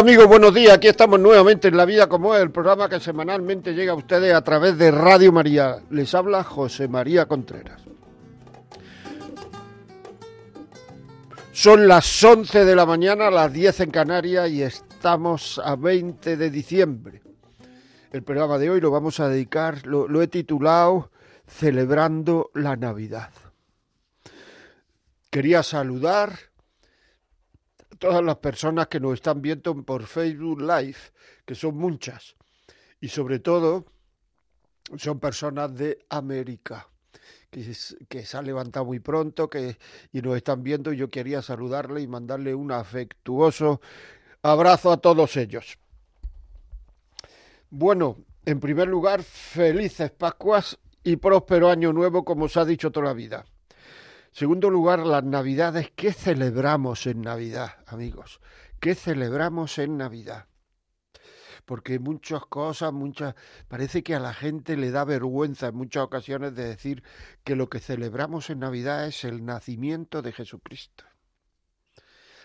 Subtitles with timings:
[0.00, 0.72] Amigos, buenos días.
[0.72, 4.32] Aquí estamos nuevamente en La Vida como es, el programa que semanalmente llega a ustedes
[4.32, 5.76] a través de Radio María.
[5.90, 7.82] Les habla José María Contreras.
[11.52, 16.50] Son las 11 de la mañana, las 10 en Canarias y estamos a 20 de
[16.50, 17.20] diciembre.
[18.10, 21.10] El programa de hoy lo vamos a dedicar, lo he titulado
[21.46, 23.32] Celebrando la Navidad.
[25.28, 26.49] Quería saludar
[28.00, 30.96] todas las personas que nos están viendo por Facebook Live,
[31.44, 32.34] que son muchas,
[33.00, 33.84] y sobre todo
[34.96, 36.88] son personas de América,
[37.50, 37.74] que,
[38.24, 39.76] se han levantado muy pronto que,
[40.12, 40.92] y nos están viendo.
[40.92, 43.80] Yo quería saludarle y mandarle un afectuoso
[44.42, 45.78] abrazo a todos ellos.
[47.68, 53.06] Bueno, en primer lugar, felices Pascuas y próspero año nuevo, como os ha dicho toda
[53.06, 53.44] la vida.
[54.32, 55.90] Segundo lugar, las Navidades.
[55.96, 58.40] ¿Qué celebramos en Navidad, amigos?
[58.78, 60.46] ¿Qué celebramos en Navidad?
[61.64, 63.34] Porque muchas cosas, muchas.
[63.68, 67.02] Parece que a la gente le da vergüenza en muchas ocasiones de decir
[67.44, 71.04] que lo que celebramos en Navidad es el nacimiento de Jesucristo.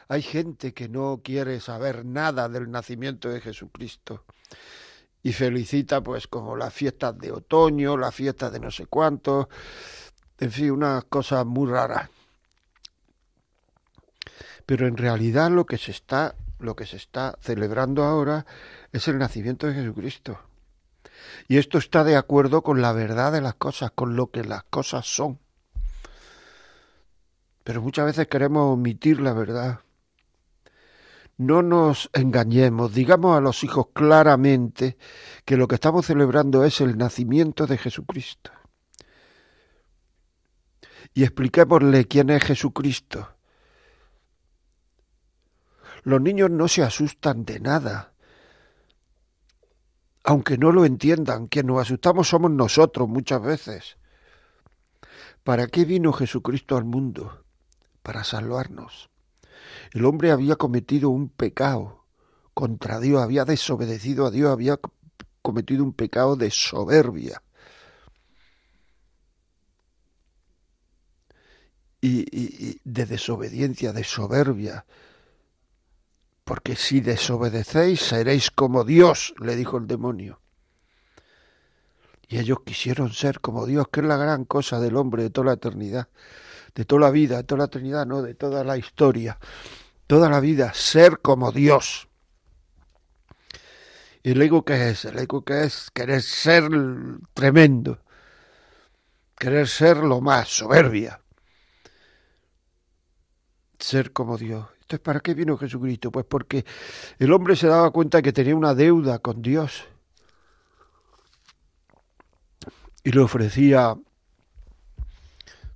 [0.08, 4.26] Hay gente que no quiere saber nada del nacimiento de Jesucristo
[5.24, 9.48] y felicita, pues, como las fiestas de otoño, las fiestas de no sé cuántos
[10.40, 12.10] en fin, una cosa muy rara.
[14.66, 18.46] Pero en realidad lo que se está, lo que se está celebrando ahora
[18.92, 20.40] es el nacimiento de Jesucristo.
[21.48, 24.64] Y esto está de acuerdo con la verdad de las cosas, con lo que las
[24.64, 25.40] cosas son.
[27.64, 29.80] Pero muchas veces queremos omitir la verdad.
[31.38, 34.98] No nos engañemos, digamos a los hijos claramente
[35.44, 38.52] que lo que estamos celebrando es el nacimiento de Jesucristo
[41.16, 43.30] y expliquémosle quién es Jesucristo.
[46.04, 48.14] Los niños no se asustan de nada,
[50.24, 53.98] aunque no lo entiendan, quien nos asustamos somos nosotros muchas veces.
[55.44, 57.46] ¿Para qué vino Jesucristo al mundo?
[58.04, 59.10] Para salvarnos.
[59.94, 62.06] El hombre había cometido un pecado
[62.54, 64.80] contra Dios, había desobedecido a Dios, había
[65.42, 67.42] cometido un pecado de soberbia.
[72.06, 74.86] Y, de desobediencia, de soberbia.
[76.44, 80.40] Porque si desobedecéis seréis como Dios, le dijo el demonio.
[82.28, 85.48] Y ellos quisieron ser como Dios, que es la gran cosa del hombre de toda
[85.48, 86.08] la eternidad,
[86.76, 89.40] de toda la vida, de toda la eternidad, no, de toda la historia,
[90.08, 92.08] toda la vida, ser como Dios.
[94.24, 95.06] ¿Y el ego qué es?
[95.06, 96.68] El ego que es querer ser
[97.34, 98.00] tremendo,
[99.38, 101.22] querer ser lo más, soberbia
[103.80, 104.68] ser como Dios.
[104.82, 106.12] Entonces, ¿para qué vino Jesucristo?
[106.12, 106.66] Pues porque
[107.18, 109.86] el hombre se daba cuenta que tenía una deuda con Dios
[113.04, 113.96] y le ofrecía,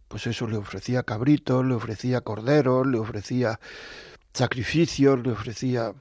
[0.08, 3.60] pues eso, le ofrecía cabritos, le ofrecía corderos, le ofrecía
[4.34, 5.94] sacrificios, le ofrecía...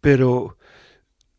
[0.00, 0.56] Pero,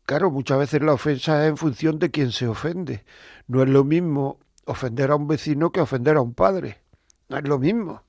[0.04, 3.04] claro, muchas veces la ofensa es en función de quien se ofende.
[3.46, 6.80] No es lo mismo ofender a un vecino que ofender a un padre.
[7.30, 8.02] No es lo mismo.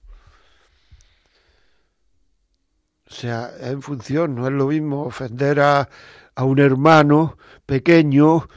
[3.07, 5.87] O sea, en función, no es lo mismo ofender a,
[6.34, 7.37] a un hermano
[7.67, 8.47] pequeño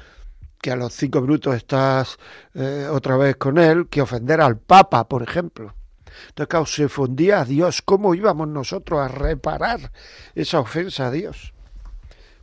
[0.63, 2.17] que a los cinco minutos estás
[2.55, 5.75] eh, otra vez con él, que ofender al Papa, por ejemplo.
[6.29, 7.83] Entonces, claro, se fundía a Dios.
[7.83, 9.93] ¿Cómo íbamos nosotros a reparar
[10.35, 11.53] esa ofensa a Dios?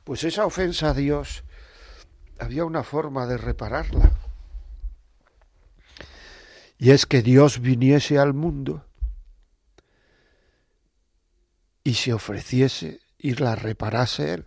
[0.03, 1.43] Pues esa ofensa a Dios
[2.37, 4.11] había una forma de repararla
[6.81, 8.83] y es que Dios viniese al mundo
[11.83, 14.45] y se ofreciese y la reparase Él.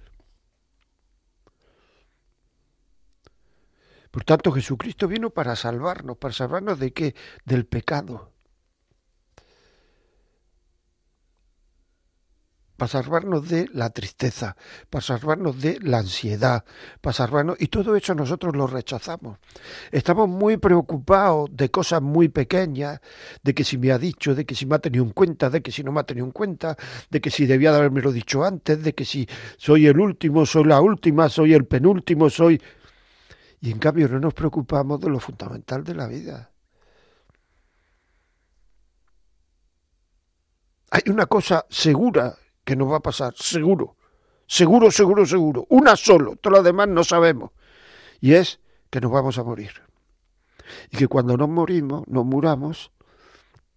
[4.11, 6.17] Por tanto, Jesucristo vino para salvarnos.
[6.17, 7.15] ¿Para salvarnos de qué?
[7.45, 8.34] Del pecado.
[12.77, 14.57] Para salvarnos de la tristeza,
[14.91, 16.65] para salvarnos de la ansiedad,
[17.01, 17.57] para salvarnos...
[17.61, 19.39] Y todo eso nosotros lo rechazamos.
[19.93, 23.01] Estamos muy preocupados de cosas muy pequeñas,
[23.43, 25.63] de que si me ha dicho, de que si me ha tenido en cuenta, de
[25.63, 26.77] que si no me ha tenido en cuenta,
[27.11, 30.45] de que si debía de haberme lo dicho antes, de que si soy el último,
[30.45, 32.61] soy la última, soy el penúltimo, soy...
[33.61, 36.51] Y en cambio no nos preocupamos de lo fundamental de la vida.
[40.91, 43.97] Hay una cosa segura que nos va a pasar, seguro,
[44.47, 47.51] seguro, seguro, seguro, una solo, todo lo demás no sabemos,
[48.21, 49.83] y es que nos vamos a morir.
[50.91, 52.91] Y que cuando nos morimos, nos muramos,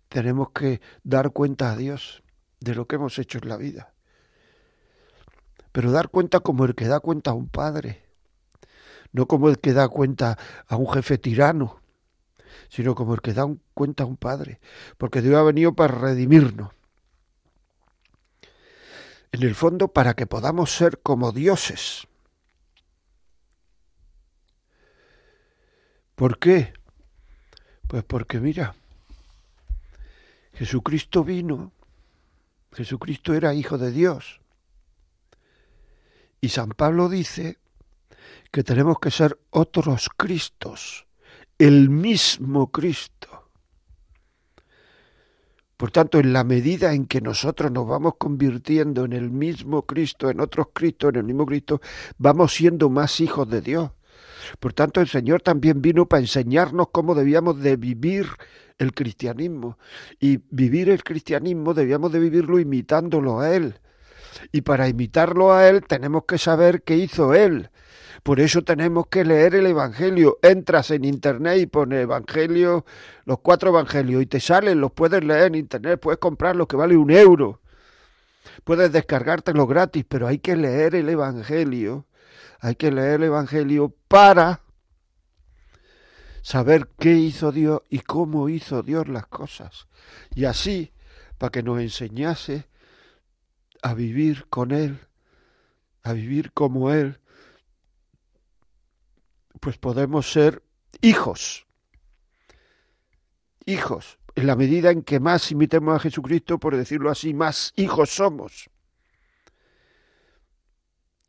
[0.08, 2.24] tenemos que dar cuenta a Dios
[2.60, 3.94] de lo que hemos hecho en la vida.
[5.74, 8.06] Pero dar cuenta como el que da cuenta a un padre,
[9.12, 10.38] no como el que da cuenta
[10.68, 11.82] a un jefe tirano,
[12.70, 14.60] sino como el que da cuenta a un padre,
[14.98, 16.77] porque Dios ha venido para redimirnos
[19.32, 22.08] en el fondo para que podamos ser como dioses.
[26.16, 26.74] ¿Por qué?
[27.88, 28.76] Pues porque mira,
[30.54, 31.72] Jesucristo vino,
[32.74, 34.42] Jesucristo era hijo de Dios.
[36.42, 37.60] Y San Pablo dice
[38.52, 41.06] que tenemos que ser otros Cristos,
[41.58, 43.47] el mismo Cristo.
[45.78, 50.32] Por tanto, en la medida en que nosotros nos vamos convirtiendo en el mismo Cristo,
[50.32, 51.82] en otros Cristos, en el mismo Cristo,
[52.18, 53.92] vamos siendo más hijos de Dios.
[54.60, 58.28] Por tanto, el Señor también vino para enseñarnos cómo debíamos de vivir
[58.80, 59.78] el cristianismo.
[60.20, 63.80] Y vivir el cristianismo debíamos de vivirlo imitándolo a Él.
[64.52, 67.70] Y para imitarlo a Él tenemos que saber qué hizo Él.
[68.28, 70.38] Por eso tenemos que leer el Evangelio.
[70.42, 72.84] Entras en Internet y pones Evangelio,
[73.24, 76.76] los cuatro Evangelios, y te salen, los puedes leer en Internet, puedes comprar lo que
[76.76, 77.62] vale un euro.
[78.66, 82.06] Puedes descargártelo gratis, pero hay que leer el Evangelio.
[82.60, 84.60] Hay que leer el Evangelio para
[86.42, 89.88] saber qué hizo Dios y cómo hizo Dios las cosas.
[90.36, 90.92] Y así,
[91.38, 92.68] para que nos enseñase
[93.82, 95.00] a vivir con Él,
[96.04, 97.22] a vivir como Él,
[99.58, 100.64] pues podemos ser
[101.02, 101.68] hijos.
[103.66, 104.20] Hijos.
[104.36, 108.70] En la medida en que más imitemos a Jesucristo, por decirlo así, más hijos somos.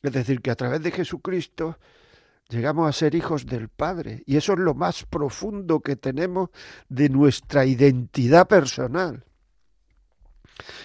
[0.03, 1.79] Es decir, que a través de Jesucristo
[2.49, 4.23] llegamos a ser hijos del Padre.
[4.27, 6.51] Y eso es lo más profundo que tenemos
[6.89, 9.25] de nuestra identidad personal.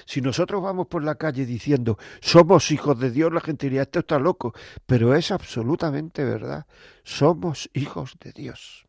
[0.05, 3.99] Si nosotros vamos por la calle diciendo somos hijos de Dios, la gente diría esto
[3.99, 4.53] está loco,
[4.85, 6.65] pero es absolutamente verdad.
[7.03, 8.85] Somos hijos de Dios.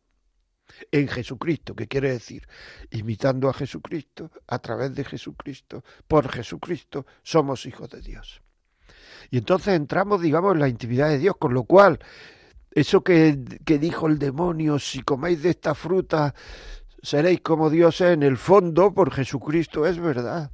[0.91, 2.47] En Jesucristo, que quiere decir,
[2.91, 8.41] imitando a Jesucristo, a través de Jesucristo, por Jesucristo, somos hijos de Dios.
[9.31, 11.99] Y entonces entramos, digamos, en la intimidad de Dios, con lo cual,
[12.71, 16.35] eso que, que dijo el demonio, si coméis de esta fruta,
[17.01, 20.51] seréis como Dios en el fondo, por Jesucristo, es verdad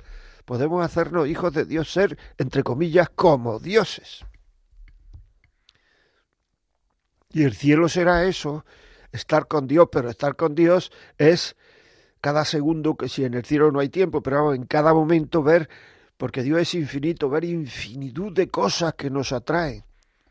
[0.52, 4.26] podemos hacernos hijos de Dios, ser, entre comillas, como dioses.
[7.32, 8.66] Y el cielo será eso,
[9.14, 11.56] estar con Dios, pero estar con Dios es
[12.20, 15.70] cada segundo, que si en el cielo no hay tiempo, pero en cada momento ver,
[16.18, 19.86] porque Dios es infinito, ver infinitud de cosas que nos atraen.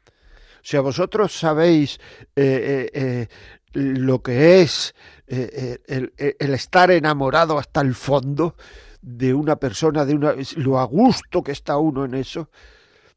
[0.06, 1.99] O sea, vosotros sabéis
[2.37, 3.28] eh, eh, eh,
[3.73, 4.95] lo que es
[5.26, 8.54] el, estar enamorado hasta el fondo,
[9.02, 12.50] de una persona, de una, lo a gusto que está uno en eso,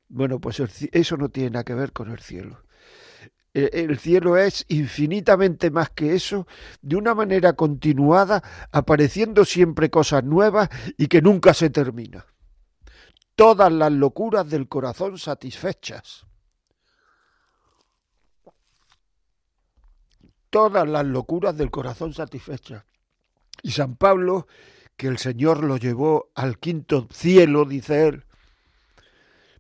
[0.08, 0.62] bueno, pues
[0.92, 2.64] eso no tiene nada que ver con el cielo.
[3.54, 6.48] E, el cielo es infinitamente más que eso,
[6.82, 12.26] de una manera continuada, apareciendo siempre cosas nuevas y que nunca se termina.
[13.36, 16.26] Todas las locuras del corazón satisfechas.
[20.50, 22.86] Todas las locuras del corazón satisfechas.
[23.64, 24.46] Y San Pablo
[24.96, 28.24] que el Señor lo llevó al quinto cielo, dice él.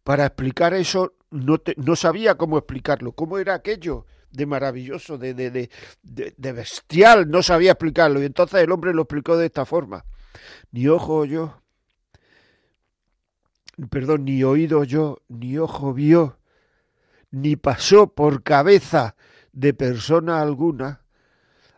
[0.04, 5.52] Para explicar eso no, no sabía cómo explicarlo, cómo era aquello de maravilloso, de, de,
[5.52, 5.70] de,
[6.36, 8.22] de, bestial, no sabía explicarlo.
[8.22, 10.06] Y entonces el hombre lo explicó de esta forma.
[10.72, 11.62] Ni ojo yo,
[13.90, 16.40] perdón, ni oído yo, ni ojo vio,
[17.30, 19.16] ni pasó por cabeza
[19.52, 21.03] de persona alguna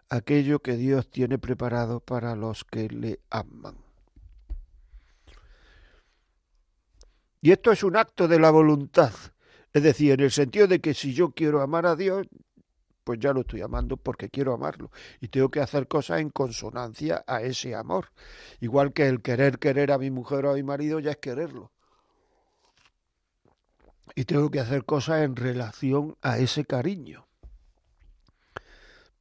[0.10, 3.78] aquello que Dios tiene preparado para los que le aman.
[7.42, 9.14] Y esto es un acto de la voluntad,
[9.72, 12.28] es decir, en el sentido de que si yo quiero amar a Dios,
[13.06, 14.90] pues ya lo estoy amando porque quiero amarlo
[15.22, 18.12] y tengo que hacer cosas en consonancia a ese amor.
[18.60, 21.72] Igual que el querer querer a mi mujer o a mi marido ya es quererlo.
[24.16, 27.25] Y tengo que hacer cosas en relación a ese cariño,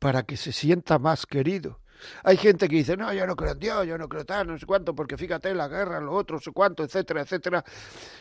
[0.05, 1.81] para que se sienta más querido.
[2.25, 4.59] Hay gente que dice, no, yo no creo en Dios, yo no creo tal, no
[4.59, 7.65] sé cuánto, porque fíjate la guerra, lo otro, no sé cuánto, etcétera, etcétera.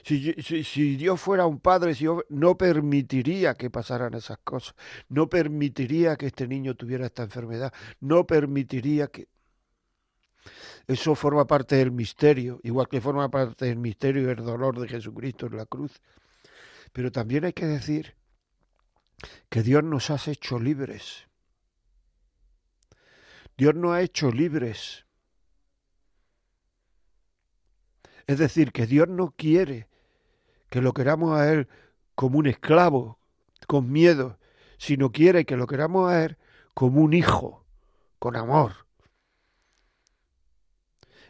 [0.01, 4.75] Si, Dios fuera un padre, si no permitiría que pasaran esas cosas,
[5.09, 9.27] no permitiría que este niño tuviera esta enfermedad, no permitiría que...
[10.87, 15.47] Eso forma parte del misterio, igual que forma parte del misterio el dolor de Jesucristo
[15.47, 16.01] en la cruz.
[16.93, 18.15] Pero también hay que decir
[19.49, 21.27] que Dios nos ha hecho libres.
[23.57, 25.05] Dios nos ha hecho libres.
[28.25, 29.88] Es decir, que Dios no quiere
[30.69, 31.67] que lo queramos a Él
[32.15, 33.19] como un esclavo,
[33.67, 34.39] con miedo,
[34.77, 36.38] sino quiere que lo queramos a Él
[36.74, 37.65] como un hijo,
[38.19, 38.88] con amor.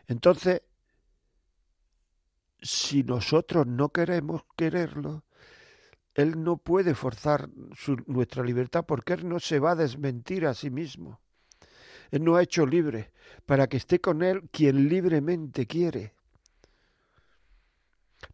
[0.08, 0.62] Entonces,
[2.62, 5.24] si nosotros no queremos quererlo,
[6.14, 7.50] Él no puede forzar
[8.08, 11.23] nuestra libertad porque Él no se va a desmentir a sí mismo.
[12.14, 13.10] Él nos ha hecho libre
[13.44, 16.14] para que esté con Él quien libremente quiere.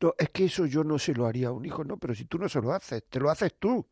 [0.02, 2.26] No, es que eso yo no se lo haría a un hijo, no, pero si
[2.26, 3.88] tú no se lo haces, te lo haces tú.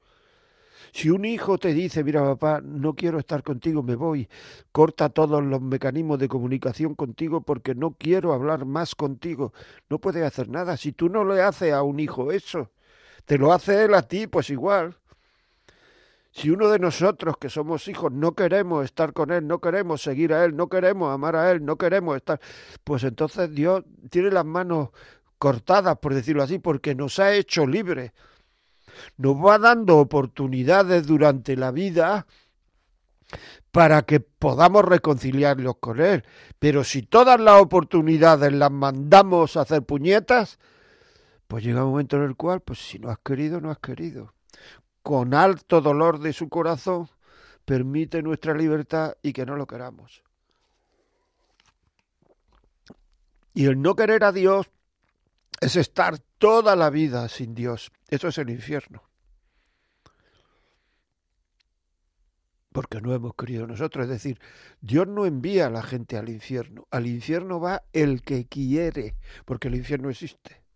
[0.91, 4.27] Si un hijo te dice, mira papá, no quiero estar contigo, me voy,
[4.73, 9.53] corta todos los mecanismos de comunicación contigo porque no quiero hablar más contigo,
[9.89, 10.75] no puedes hacer nada.
[10.75, 12.71] Si tú no le haces a un hijo eso,
[13.23, 14.97] te lo hace él a ti, pues igual.
[16.37, 20.35] Si uno de nosotros que somos hijos no queremos estar con Él, no queremos seguir
[20.35, 22.39] a Él, no queremos amar a Él, no queremos estar,
[22.83, 24.89] pues entonces Dios tiene las manos
[25.39, 28.11] cortadas, por decirlo así, porque nos ha hecho libres.
[29.17, 32.27] Nos va dando oportunidades durante la vida
[33.71, 36.23] para que podamos reconciliarlos con Él.
[36.59, 40.59] Pero si todas las oportunidades las mandamos a hacer puñetas,
[41.47, 44.36] pues llega un momento en el cual, pues si no has querido, no has querido
[45.07, 47.07] con alto dolor de su corazón,
[47.63, 50.21] permite nuestra libertad y que no lo queramos.
[53.53, 54.69] Y el no querer a Dios
[55.61, 57.89] es estar toda la vida sin Dios.
[58.09, 59.01] Eso es el infierno.
[62.73, 64.03] Porque no hemos querido nosotros.
[64.03, 64.41] Es decir,
[64.81, 66.85] Dios no envía a la gente al infierno.
[66.91, 70.66] Al infierno va el que quiere, porque el infierno existe.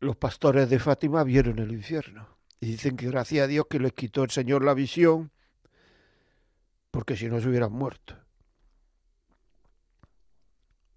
[0.00, 2.28] Los pastores de Fátima vieron el infierno.
[2.60, 5.30] Y dicen que gracias a Dios que les quitó el Señor la visión,
[6.90, 8.16] porque si no se hubieran muerto.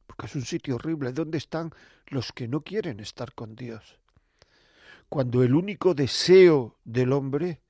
[0.08, 1.12] Porque es un sitio horrible.
[1.12, 1.72] ¿Dónde están
[2.08, 4.00] los que no quieren estar con Dios?
[5.10, 7.62] Cuando el único deseo del hombre,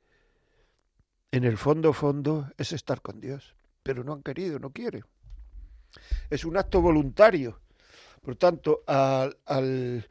[1.31, 3.55] en el fondo, fondo, es estar con Dios.
[3.81, 5.05] Pero no han querido, no quieren.
[6.29, 7.61] Es un acto voluntario.
[8.21, 10.07] Por tanto, al, al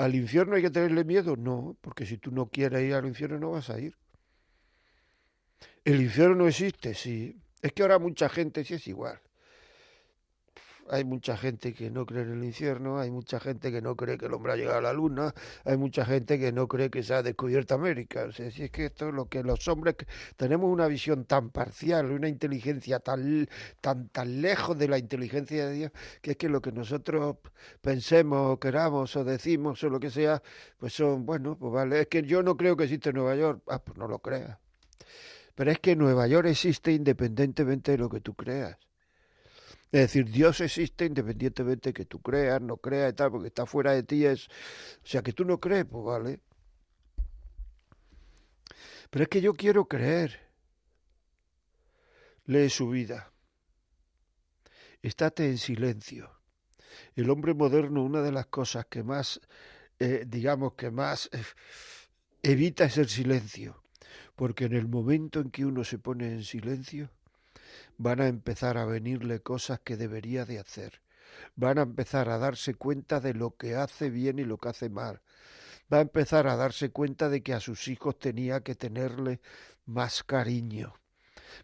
[0.00, 1.36] ¿Al infierno hay que tenerle miedo?
[1.36, 3.98] No, porque si tú no quieres ir al infierno no vas a ir.
[5.84, 7.38] El infierno no existe, sí.
[7.60, 9.20] Es que ahora mucha gente sí es igual
[10.90, 14.18] hay mucha gente que no cree en el infierno, hay mucha gente que no cree
[14.18, 17.02] que el hombre ha llegado a la luna, hay mucha gente que no cree que
[17.02, 18.24] se ha descubierto América.
[18.24, 19.96] O sea, si es que esto es lo que los hombres
[20.36, 23.48] tenemos una visión tan parcial, una inteligencia tan,
[23.80, 27.36] tan, tan lejos de la inteligencia de Dios, que es que lo que nosotros
[27.80, 30.42] pensemos, queramos o decimos o lo que sea,
[30.78, 33.82] pues son, bueno, pues vale, es que yo no creo que existe Nueva York, ah,
[33.82, 34.58] pues no lo creas.
[35.54, 38.78] Pero es que Nueva York existe independientemente de lo que tú creas.
[39.92, 43.66] Es decir, Dios existe independientemente de que tú creas, no creas y tal, porque está
[43.66, 44.24] fuera de ti.
[44.24, 46.40] Es, o sea, que tú no crees, pues vale.
[49.10, 50.48] Pero es que yo quiero creer.
[52.46, 53.32] Lee su vida.
[55.02, 56.30] Estate en silencio.
[57.16, 59.40] El hombre moderno, una de las cosas que más,
[59.98, 61.42] eh, digamos, que más eh,
[62.42, 63.82] evita es el silencio.
[64.36, 67.10] Porque en el momento en que uno se pone en silencio,
[68.00, 71.02] van a empezar a venirle cosas que debería de hacer.
[71.54, 74.88] Van a empezar a darse cuenta de lo que hace bien y lo que hace
[74.88, 75.20] mal.
[75.92, 79.42] Va a empezar a darse cuenta de que a sus hijos tenía que tenerle
[79.84, 80.94] más cariño,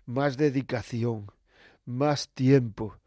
[0.04, 1.32] más dedicación,
[1.86, 2.98] más tiempo.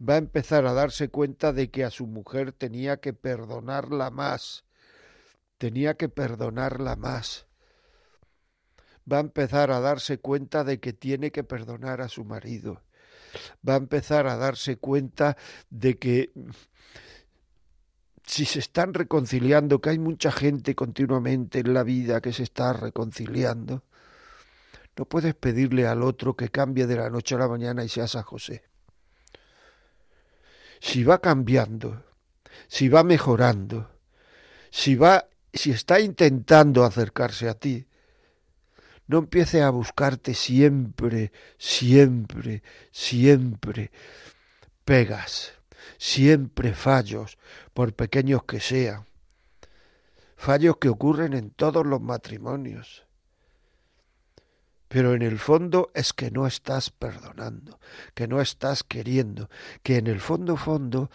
[0.00, 4.64] Va a empezar a darse cuenta de que a su mujer tenía que perdonarla más,
[5.58, 7.46] tenía que perdonarla más
[9.10, 12.82] va a empezar a darse cuenta de que tiene que perdonar a su marido.
[13.66, 15.36] Va a empezar a darse cuenta
[15.70, 16.32] de que
[18.26, 22.72] si se están reconciliando, que hay mucha gente continuamente en la vida que se está
[22.72, 23.84] reconciliando,
[24.96, 28.16] no puedes pedirle al otro que cambie de la noche a la mañana y seas
[28.16, 28.64] a José.
[30.80, 32.02] Si va cambiando,
[32.66, 33.90] si va mejorando,
[34.70, 37.86] si va, si está intentando acercarse a ti,
[39.06, 43.90] no empiece a buscarte siempre, siempre, siempre
[44.84, 45.52] pegas,
[45.98, 47.38] siempre fallos,
[47.74, 49.06] por pequeños que sean.
[50.36, 53.04] Fallos que ocurren en todos los matrimonios.
[54.88, 57.80] Pero en el fondo es que no estás perdonando,
[58.14, 59.50] que no estás queriendo,
[59.82, 61.10] que en el fondo fondo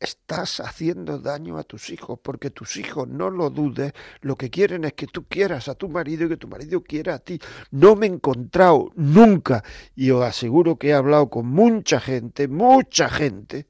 [0.00, 3.92] estás haciendo daño a tus hijos, porque tus hijos, no lo dudes,
[4.22, 7.14] lo que quieren es que tú quieras a tu marido y que tu marido quiera
[7.14, 7.38] a ti.
[7.70, 9.62] No me he encontrado nunca,
[9.94, 13.68] y os aseguro que he hablado con mucha gente, mucha gente,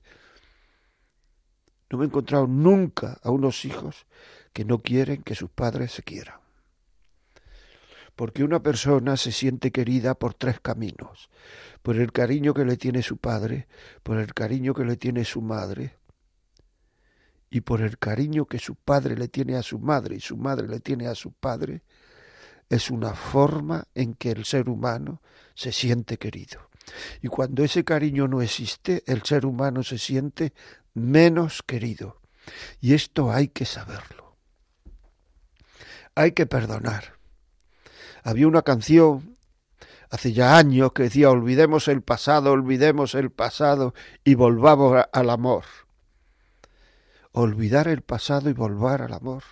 [1.90, 4.06] no me he encontrado nunca a unos hijos
[4.52, 6.38] que no quieren que sus padres se quieran.
[8.14, 11.30] Porque una persona se siente querida por tres caminos.
[11.82, 13.66] Por el cariño que le tiene su padre,
[14.02, 16.00] por el cariño que le tiene su madre,
[17.50, 20.69] y por el cariño que su padre le tiene a su madre y su madre
[20.69, 21.83] le tiene a su padre,
[22.69, 25.21] es una forma en que el ser humano
[25.54, 26.71] se siente querido.
[27.21, 30.54] Y cuando ese cariño no existe, el ser humano se siente
[30.95, 32.21] menos querido.
[32.80, 34.37] Y esto hay que saberlo.
[36.14, 37.14] Hay que perdonar.
[38.23, 39.37] Había una canción
[40.09, 45.64] hace ya años que decía olvidemos el pasado, olvidemos el pasado y volvamos al amor
[47.40, 49.42] olvidar el pasado y volver al amor.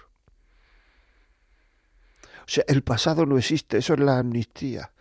[2.40, 4.92] O sea, el pasado no existe, eso es la amnistía.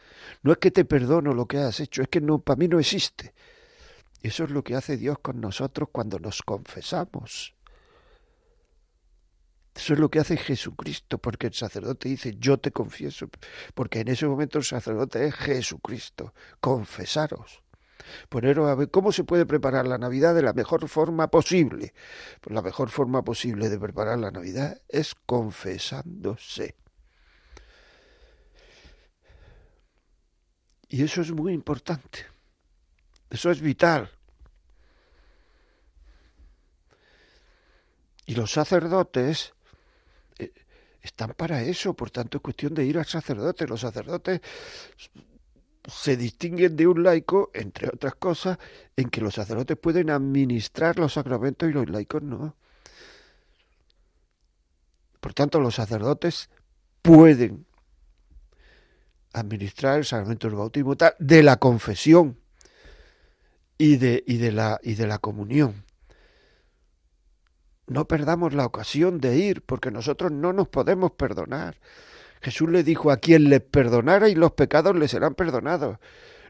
[0.44, 2.80] No es que te perdono lo que has hecho, es que no, para mí no
[2.80, 3.34] existe.
[4.22, 7.56] Eso es lo que hace Dios con nosotros cuando nos confesamos.
[9.76, 13.30] Eso es lo que hace Jesucristo, porque el sacerdote dice, yo te confieso,
[13.76, 17.62] porque en ese momento el sacerdote es Jesucristo, confesaros.
[18.30, 21.94] Poneros a ver cómo se puede preparar la Navidad de la mejor forma posible.
[22.42, 26.76] Pues la mejor forma posible de preparar la Navidad es confesándose.
[30.90, 32.26] Y eso es muy importante.
[33.30, 34.10] Eso es vital.
[38.26, 39.54] Y los sacerdotes
[40.38, 40.52] eh,
[41.02, 43.68] están para eso, por tanto es cuestión de ir al sacerdote.
[43.68, 44.42] Los sacerdotes
[45.88, 48.58] se distinguen de un laico, entre otras cosas,
[48.98, 52.56] en que los sacerdotes pueden administrar los sacramentos y los laicos no.
[55.22, 56.50] Por tanto, los sacerdotes
[57.02, 57.66] pueden
[59.34, 62.38] administrar el sacramento del bautismo de la confesión
[63.78, 65.86] y de, y de, la, y de la comunión.
[67.88, 71.78] No perdamos la ocasión de ir, porque nosotros no nos podemos perdonar.
[72.42, 75.98] Jesús le dijo a quien les perdonara y los pecados le serán perdonados.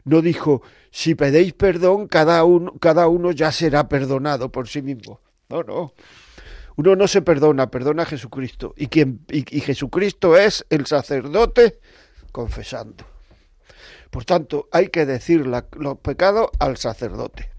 [0.04, 5.20] No dijo, si pedéis perdón, cada uno, cada uno ya será perdonado por sí mismo.
[5.48, 5.92] No, no.
[6.76, 8.72] Uno no se perdona, perdona a Jesucristo.
[8.76, 11.80] Y, quien, y, Jesucristo es el sacerdote
[12.30, 13.04] confesando.
[14.10, 17.50] Por tanto, hay que decir los pecados al sacerdote.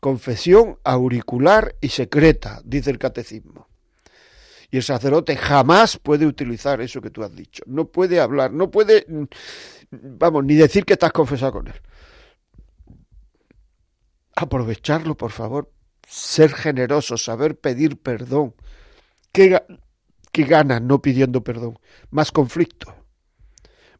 [0.00, 3.68] Confesión auricular y secreta, dice el catecismo.
[4.70, 7.62] Y el sacerdote jamás puede utilizar eso que tú has dicho.
[7.66, 9.06] No puede hablar, no puede,
[9.90, 11.80] vamos, ni decir que estás confesado con él.
[14.34, 15.72] Aprovecharlo, por favor.
[16.06, 18.54] Ser generoso, saber pedir perdón.
[19.32, 19.60] ¿Qué,
[20.32, 21.78] qué ganas no pidiendo perdón?
[22.10, 22.94] Más conflicto,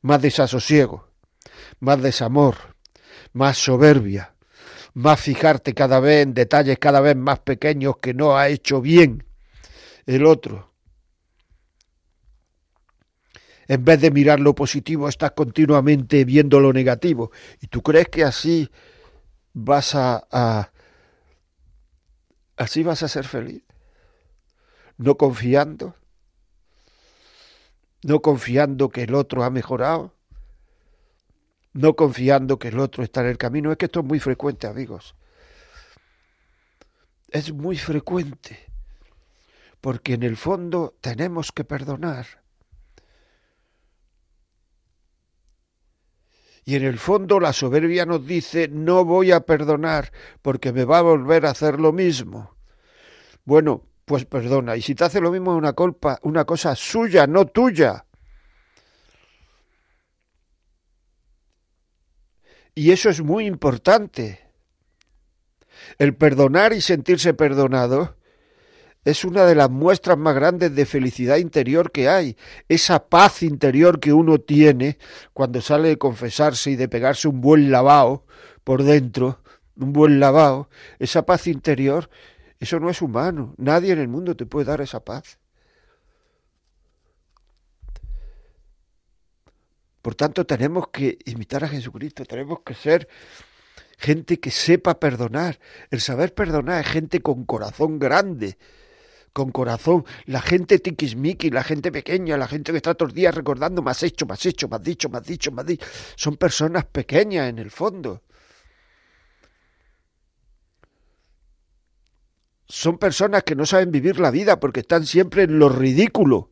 [0.03, 1.11] más desasosiego,
[1.81, 2.57] más desamor,
[3.33, 4.35] más soberbia,
[4.95, 9.26] más fijarte cada vez en detalles cada vez más pequeños que no ha hecho bien
[10.07, 10.73] el otro.
[13.69, 17.33] En vez de mirar lo positivo, estás continuamente viendo lo negativo.
[17.61, 18.71] ¿Y tú crees que así
[19.53, 20.71] vas a,
[22.57, 23.65] así vas a ser feliz?
[24.99, 25.97] No confiando,
[28.05, 30.15] no confiando que el otro ha mejorado,
[31.73, 33.73] no confiando que el otro está en el camino.
[33.73, 35.17] Es que esto es muy frecuente, amigos.
[37.31, 38.66] Es muy frecuente
[39.87, 42.43] porque en el fondo tenemos que perdonar.
[46.65, 50.11] Y en el fondo la soberbia nos dice, no voy a perdonar
[50.43, 52.57] porque me va a volver a hacer lo mismo.
[53.45, 54.75] Bueno, pues perdona.
[54.75, 58.07] Y si te hace lo mismo una culpa, una cosa suya, no tuya.
[62.75, 64.51] Y eso es muy importante.
[65.97, 68.16] El perdonar y sentirse perdonado
[69.07, 72.37] es una de las muestras más grandes de felicidad interior que hay,
[72.69, 74.99] esa paz interior que uno tiene
[75.33, 78.27] cuando sale de confesarse y de pegarse un buen lavado
[78.65, 79.39] por dentro,
[79.77, 82.11] un buen lavado, esa paz interior,
[82.59, 85.39] eso no es humano, nadie en el mundo te puede dar esa paz.
[90.03, 93.09] Por tanto, tenemos que imitar a Jesucristo, tenemos que ser
[93.99, 95.61] gente que sepa perdonar.
[95.93, 98.59] El saber perdonar es gente con corazón grande,
[99.37, 100.07] con corazón.
[100.25, 104.03] La gente tiquismiqui, la gente pequeña, la gente que está todos los días recordando más
[104.03, 105.85] hecho, más hecho, más dicho, más dicho, más dicho.
[106.17, 108.23] Son personas pequeñas en el fondo.
[112.67, 116.51] Son personas que no saben vivir la vida porque están siempre en lo ridículo,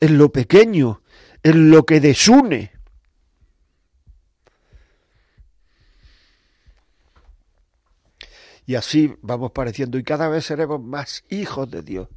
[0.00, 1.02] en lo pequeño,
[1.42, 2.75] en lo que desune.
[8.66, 12.08] Y así vamos pareciendo y cada vez seremos más hijos de Dios.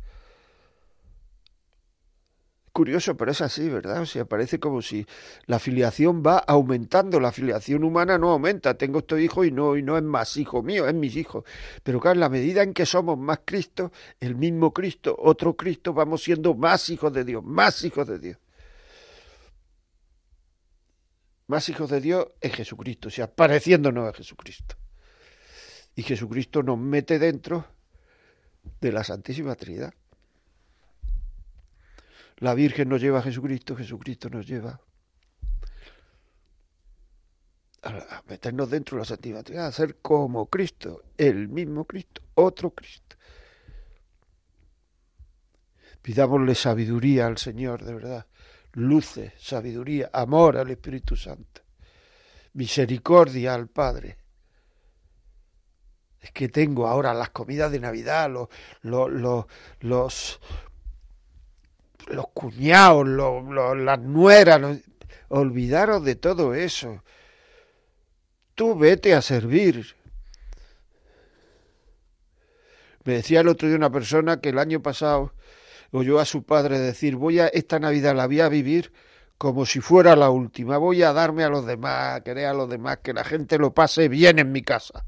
[2.74, 4.02] Curioso, pero es así, ¿verdad?
[4.02, 5.06] O sea, parece como si
[5.46, 8.76] la filiación va aumentando, la filiación humana no aumenta.
[8.76, 11.44] Tengo este hijo y no, y no es más hijo mío, es mis hijos.
[11.84, 15.94] Pero claro, en la medida en que somos más Cristo, el mismo Cristo, otro Cristo,
[15.94, 18.38] vamos siendo más hijos de Dios, más hijos de Dios.
[21.48, 24.76] Más hijos de Dios en Jesucristo, o sea, pareciéndonos a Jesucristo
[26.00, 27.66] y Jesucristo nos mete dentro
[28.80, 29.94] de la Santísima Trinidad.
[32.38, 34.80] La Virgen nos lleva a Jesucristo, Jesucristo nos lleva
[37.82, 42.70] a meternos dentro de la Santísima Trinidad, a ser como Cristo, el mismo Cristo, otro
[42.70, 43.18] Cristo.
[46.02, 48.26] Pidámosle sabiduría al Señor, de verdad.
[48.72, 51.62] Luces, sabiduría, amor al Espíritu Santo.
[52.54, 54.19] Misericordia al Padre
[56.22, 58.50] es que tengo ahora las comidas de Navidad, los,
[58.82, 59.10] los,
[59.80, 60.40] los,
[62.08, 64.80] los, cuñados, las nueras.
[65.30, 67.04] olvidaros de todo eso.
[68.56, 69.96] Tú vete a servir.
[73.06, 75.34] Me decía el otro día una persona que el año pasado
[75.92, 78.92] oyó a su padre decir, voy a esta Navidad la voy a vivir
[79.38, 82.70] como si fuera la última, voy a darme a los demás, a querer a los
[82.70, 85.06] demás, que la gente lo pase bien en mi casa.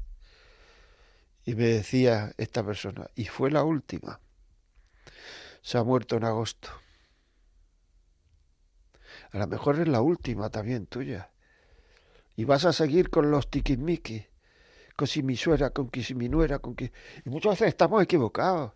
[1.44, 4.20] Y me decía esta persona, y fue la última.
[5.60, 6.70] Se ha muerto en agosto.
[9.32, 11.30] A lo mejor es la última también tuya.
[12.36, 14.24] Y vas a seguir con los tiquismiquis,
[14.96, 16.92] con si mi suegra, con que si mi nuera, con que...
[17.24, 18.72] Y muchas veces estamos equivocados.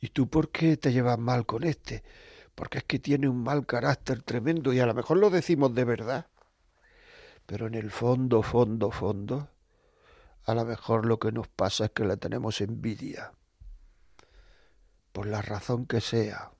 [0.00, 2.02] ¿Y tú por qué te llevas mal con este?
[2.54, 5.84] Porque es que tiene un mal carácter tremendo y a lo mejor lo decimos de
[5.84, 6.26] verdad.
[7.50, 9.48] Pero en el fondo, fondo, fondo,
[10.44, 13.32] a lo mejor lo que nos pasa es que le tenemos envidia,
[15.10, 16.52] por la razón que sea.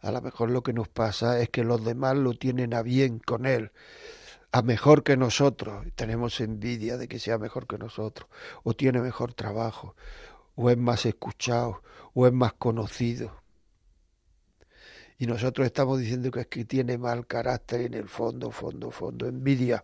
[0.00, 3.20] A lo mejor lo que nos pasa es que los demás lo tienen a bien
[3.20, 3.70] con él,
[4.50, 5.86] a mejor que nosotros.
[5.94, 8.28] Tenemos envidia de que sea mejor que nosotros,
[8.64, 9.94] o tiene mejor trabajo,
[10.56, 13.45] o es más escuchado, o es más conocido
[15.18, 19.26] y nosotros estamos diciendo que es que tiene mal carácter en el fondo, fondo, fondo,
[19.26, 19.82] envidia.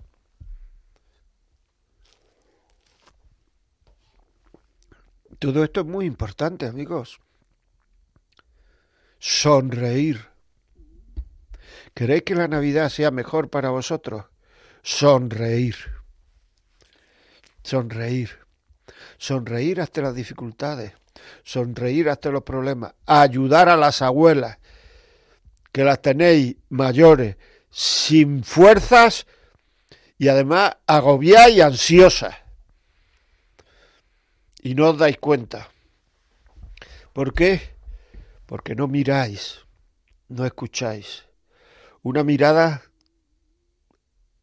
[5.38, 7.18] Todo esto es muy importante, amigos.
[9.18, 10.28] Sonreír.
[11.94, 14.26] ¿Queréis que la Navidad sea mejor para vosotros?
[14.82, 15.76] Sonreír.
[17.62, 18.30] Sonreír.
[19.16, 20.92] Sonreír hasta las dificultades.
[21.42, 22.94] Sonreír hasta los problemas.
[23.06, 24.58] Ayudar a las abuelas
[25.72, 27.36] que las tenéis mayores
[27.70, 29.26] sin fuerzas
[30.18, 32.36] y además agobiadas y ansiosas.
[34.62, 35.70] Y no os dais cuenta.
[37.12, 37.74] ¿Por qué?
[38.46, 39.60] Porque no miráis,
[40.28, 41.24] no escucháis.
[42.02, 42.82] Una mirada,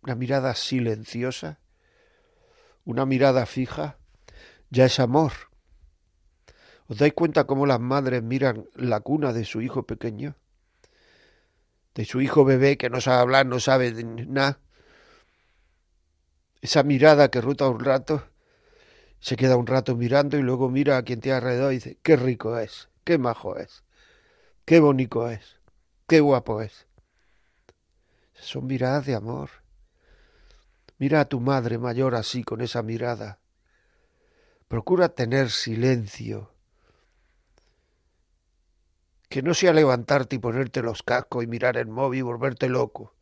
[0.02, 1.60] una mirada silenciosa,
[2.84, 3.98] una mirada fija,
[4.70, 5.34] ya es amor.
[6.88, 10.36] ¿Os dais cuenta cómo las madres miran la cuna de su hijo pequeño?
[11.96, 14.60] De su hijo bebé que no sabe hablar, no sabe nada.
[16.62, 18.24] Esa mirada que ruta un rato,
[19.20, 22.16] se queda un rato mirando y luego mira a quien tiene alrededor y dice, qué
[22.16, 23.84] rico es, qué majo es,
[24.66, 25.60] qué bonito es,
[26.08, 26.88] qué guapo es.
[28.34, 29.50] Son miradas de amor.
[30.98, 33.40] Mira a tu madre mayor así, con esa mirada.
[34.68, 36.54] Procura tener silencio
[39.30, 43.14] que no sea levantarte y ponerte los cascos y mirar el móvil y volverte loco.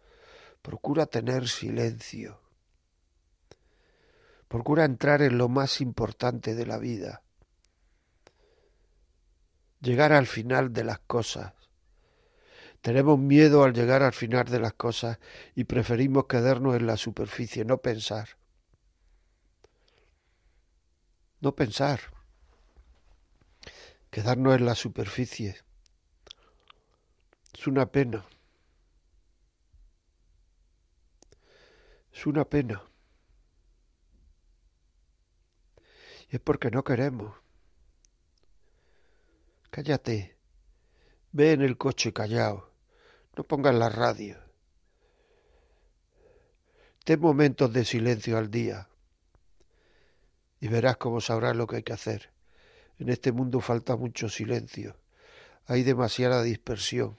[0.61, 2.41] Procura tener silencio.
[4.47, 7.23] Procura entrar en lo más importante de la vida.
[9.81, 11.53] Llegar al final de las cosas.
[12.81, 15.19] Tenemos miedo al llegar al final de las cosas
[15.55, 18.29] y preferimos quedarnos en la superficie, no pensar.
[21.41, 21.99] No pensar.
[24.09, 25.66] quedarnos en la superficie.
[27.57, 28.23] Es una pena.
[32.13, 32.83] Es una pena.
[36.29, 37.35] Y es porque no queremos.
[39.71, 40.37] Cállate.
[41.31, 42.71] Ve en el coche callado.
[43.35, 44.37] No pongas la radio.
[47.05, 48.87] Ten momentos de silencio al día.
[50.59, 52.31] Y verás cómo sabrás lo que hay que hacer.
[52.99, 54.95] En este mundo falta mucho silencio.
[55.65, 57.17] Hay demasiada dispersión.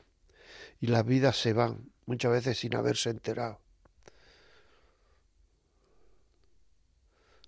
[0.80, 3.60] Y las vidas se van, muchas veces sin haberse enterado.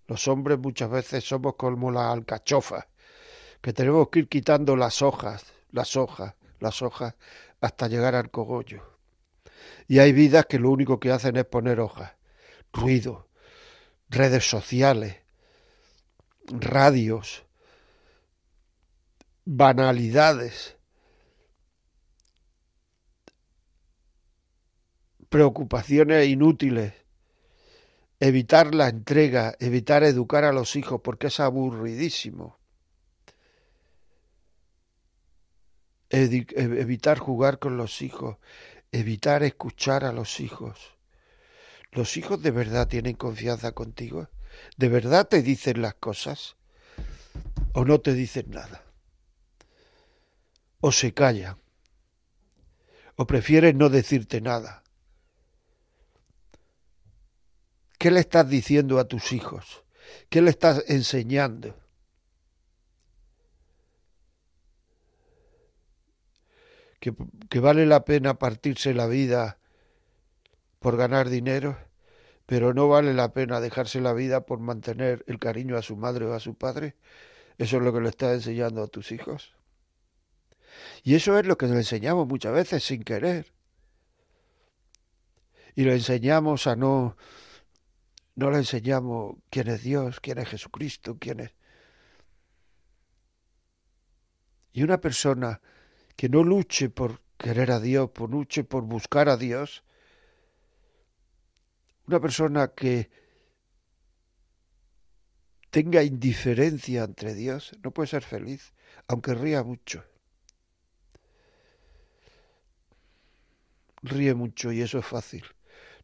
[0.06, 2.86] Los hombres muchas veces somos como las alcachofas,
[3.60, 7.14] que tenemos que ir quitando las hojas, las hojas, las hojas,
[7.60, 8.82] hasta llegar al cogollo.
[9.86, 12.12] Y hay vidas que lo único que hacen es poner hojas,
[12.72, 13.28] ruido,
[14.08, 15.16] redes sociales,
[16.48, 17.44] radios,
[19.44, 20.76] banalidades,
[25.30, 26.92] preocupaciones inútiles,
[28.18, 32.58] evitar la entrega, evitar educar a los hijos porque es aburridísimo.
[36.12, 38.38] evitar jugar con los hijos,
[38.90, 40.98] evitar escuchar a los hijos.
[41.92, 44.28] ¿Los hijos de verdad tienen confianza contigo?
[44.76, 46.56] ¿De verdad te dicen las cosas?
[47.74, 48.82] ¿O no te dicen nada?
[50.80, 51.58] ¿O se callan?
[53.14, 54.82] ¿O prefieren no decirte nada?
[58.00, 59.84] ¿Qué le estás diciendo a tus hijos?
[60.30, 61.76] ¿Qué le estás enseñando?
[66.98, 69.58] Que, vale la pena partirse la vida
[70.78, 71.76] por ganar dinero,
[72.46, 76.24] pero no vale la pena dejarse la vida por mantener el cariño a su madre
[76.24, 76.96] o a su padre.
[77.58, 79.54] Eso es lo que le estás enseñando a tus hijos.
[81.02, 83.52] Y eso es lo que le enseñamos muchas veces sin querer.
[85.74, 87.18] Y le enseñamos a no
[88.40, 91.54] no le enseñamos quién es Dios, quién es Jesucristo, quién es...
[94.72, 95.60] Y una persona
[96.16, 99.84] que no luche por querer a Dios, por luche por buscar a Dios,
[102.06, 103.10] una persona que
[105.70, 108.72] tenga indiferencia entre Dios, no puede ser feliz,
[109.06, 110.02] aunque ría mucho.
[114.00, 115.44] Ríe mucho y eso es fácil.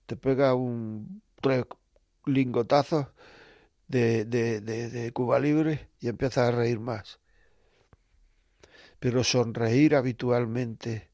[0.04, 1.22] Te pega un
[2.26, 3.06] lingotazos
[3.88, 7.20] de, de, de, Cuba Libre y empieza a reír más.
[8.98, 11.10] Pero sonreír habitualmente,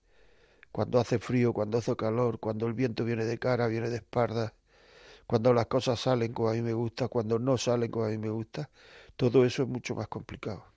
[0.73, 4.55] cuando hace frío, cuando hace calor, cuando el viento viene de cara, viene de espalda,
[5.27, 8.19] cuando las cosas salen como a mí me gusta, cuando no salen como a mí
[8.19, 8.71] me gusta,
[9.17, 10.72] todo eso es mucho más complicado.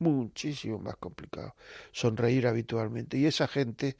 [0.00, 1.54] Muchísimo más complicado.
[1.92, 3.18] Sonreír habitualmente.
[3.18, 3.96] Y esa gente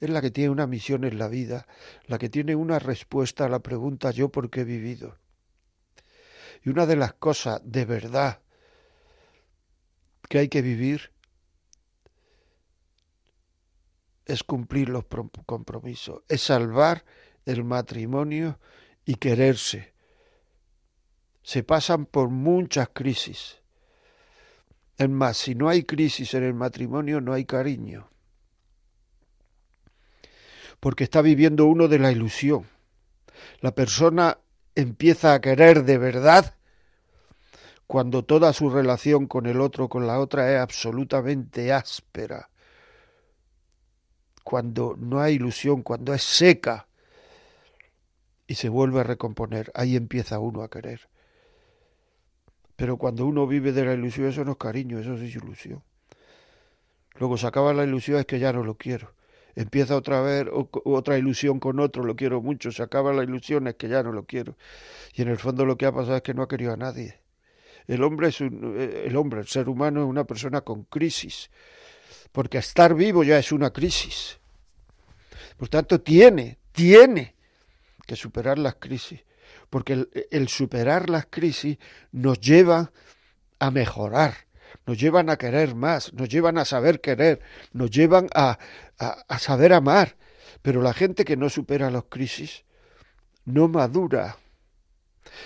[0.00, 1.66] es la que tiene una misión en la vida,
[2.06, 5.18] la que tiene una respuesta a la pregunta yo por qué he vivido.
[6.64, 8.40] Y una de las cosas de verdad
[10.28, 11.12] que hay que vivir
[14.24, 15.04] es cumplir los
[15.44, 17.04] compromisos, es salvar
[17.44, 18.58] el matrimonio
[19.04, 19.92] y quererse.
[21.42, 23.61] Se pasan por muchas crisis.
[25.02, 28.08] Es más, si no hay crisis en el matrimonio, no hay cariño
[30.82, 32.66] porque está viviendo uno de la ilusión.
[33.60, 34.38] La persona
[34.74, 36.56] empieza a querer de verdad
[37.86, 42.50] cuando toda su relación con el otro, con la otra, es absolutamente áspera,
[44.42, 46.88] cuando no hay ilusión, cuando es seca
[48.48, 51.08] y se vuelve a recomponer, ahí empieza uno a querer.
[52.76, 55.82] Pero cuando uno vive de la ilusión, eso no es cariño, eso es ilusión.
[57.18, 59.14] Luego se acaba la ilusión, es que ya no lo quiero
[59.54, 63.74] empieza otra vez otra ilusión con otro, lo quiero mucho, se acaba la ilusión, es
[63.74, 64.56] que ya no lo quiero.
[65.14, 67.20] Y en el fondo lo que ha pasado es que no ha querido a nadie.
[67.86, 71.50] El hombre es un, eh, el hombre, el ser humano es una persona con crisis,
[72.30, 74.38] porque estar vivo ya es una crisis.
[75.56, 77.34] Por tanto, tiene, tiene
[78.06, 79.20] que superar las crisis,
[79.72, 81.78] porque el, superar las crisis
[82.10, 82.92] nos lleva
[83.58, 84.34] a mejorar,
[84.84, 87.40] nos llevan a querer más, nos llevan a saber querer,
[87.72, 88.58] nos llevan a,
[88.98, 90.16] a, saber amar.
[90.60, 92.64] Pero la gente que no supera las crisis
[93.46, 94.36] no madura.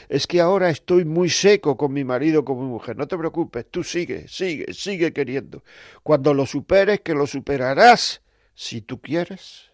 [0.08, 2.96] Es que ahora estoy muy seco con mi marido, con mi mujer.
[2.96, 5.62] No te preocupes, tú sigue, sigue, sigue queriendo.
[6.02, 8.22] Cuando lo superes, que lo superarás,
[8.56, 9.70] si tú quieres,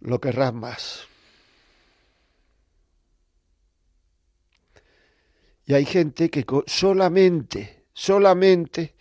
[0.00, 1.13] lo querrás más.
[5.66, 8.94] Y hay gente que solamente, solamente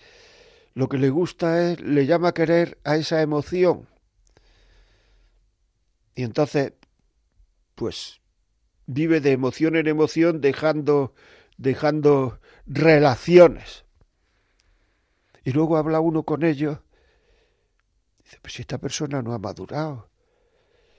[0.73, 3.87] lo que le gusta es, le llama querer a esa emoción.
[6.15, 6.73] Y entonces,
[7.75, 8.21] pues,
[8.85, 11.13] vive de emoción en emoción dejando,
[11.57, 13.83] dejando relaciones.
[15.43, 16.79] Y luego habla uno con ellos.
[18.23, 20.09] Dice, pues si esta persona no ha madurado,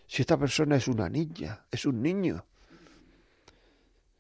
[0.07, 2.45] si esta persona es una niña, es un niño,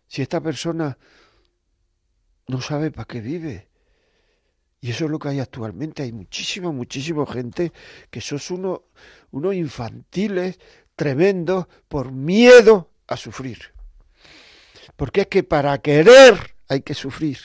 [0.06, 0.96] si esta persona
[2.46, 3.68] no sabe para qué vive.
[4.80, 6.02] Y eso es lo que hay actualmente.
[6.02, 7.72] Hay muchísima, muchísima gente
[8.10, 8.80] que sos unos
[9.30, 10.58] uno infantiles
[10.94, 13.72] tremendos por miedo a sufrir.
[14.96, 17.38] Porque es que para querer hay que sufrir.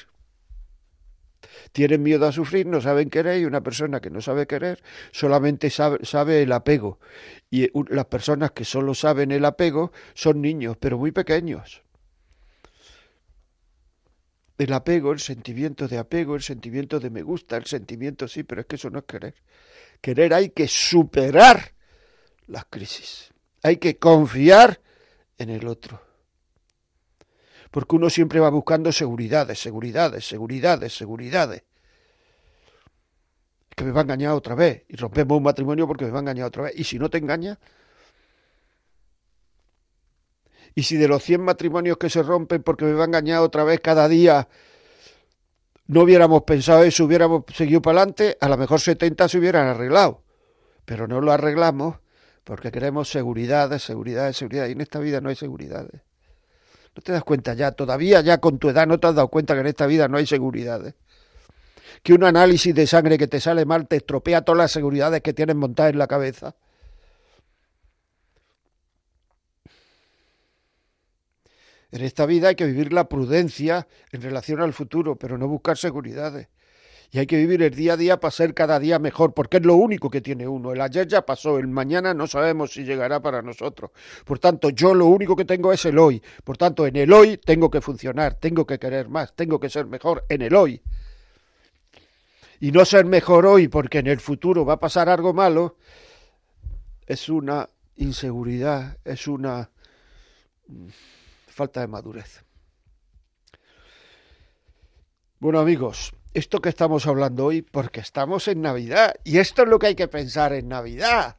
[1.72, 4.82] Tienen miedo a sufrir, no saben querer y una persona que no sabe querer
[5.12, 7.00] solamente sabe, sabe el apego.
[7.50, 11.84] Y las personas que solo saben el apego son niños, pero muy pequeños
[14.60, 18.62] el apego, el sentimiento de apego, el sentimiento de me gusta, el sentimiento sí, pero
[18.62, 19.34] es que eso no es querer.
[20.02, 21.74] Querer hay que superar
[22.46, 23.32] las crisis.
[23.64, 24.82] Hay que confiar
[25.38, 26.02] en el otro.
[27.72, 31.64] Porque uno siempre va buscando seguridades, seguridades, seguridades, seguridades.
[33.70, 34.84] Es que me va a engañar otra vez.
[34.90, 36.74] Y rompemos un matrimonio porque me va a engañar otra vez.
[36.76, 37.58] Y si no te engaña,
[40.80, 43.66] y si de los 100 matrimonios que se rompen porque me va a engañar otra
[43.66, 44.48] vez cada día,
[45.88, 50.24] no hubiéramos pensado eso, hubiéramos seguido para adelante, a lo mejor 70 se hubieran arreglado.
[50.86, 51.98] Pero no lo arreglamos
[52.46, 54.68] porque queremos seguridad, seguridad, seguridad.
[54.68, 56.02] Y en esta vida no hay seguridades.
[56.96, 57.74] ¿No te das cuenta ya?
[57.74, 60.16] Todavía ya con tu edad no te has dado cuenta que en esta vida no
[60.16, 60.96] hay seguridades.
[62.04, 65.34] Que un análisis de sangre que te sale mal te estropea todas las seguridades que
[65.34, 66.56] tienes montadas en la cabeza.
[71.92, 75.78] En esta vida hay que vivir la prudencia en relación al futuro, pero no buscar
[75.78, 76.48] seguridades.
[77.12, 79.66] Y hay que vivir el día a día para ser cada día mejor, porque es
[79.66, 80.72] lo único que tiene uno.
[80.72, 83.90] El ayer ya pasó, el mañana no sabemos si llegará para nosotros.
[84.26, 86.22] Por tanto, yo lo único que tengo es el hoy.
[86.44, 89.88] Por tanto, en el hoy tengo que funcionar, tengo que querer más, tengo que ser
[89.88, 90.84] mejor en el hoy.
[92.60, 95.78] Y no ser mejor hoy porque en el futuro va a pasar algo malo,
[97.08, 99.72] es una inseguridad, es una
[101.60, 102.46] falta de madurez.
[105.40, 109.78] Bueno amigos, esto que estamos hablando hoy, porque estamos en Navidad, y esto es lo
[109.78, 111.36] que hay que pensar en Navidad.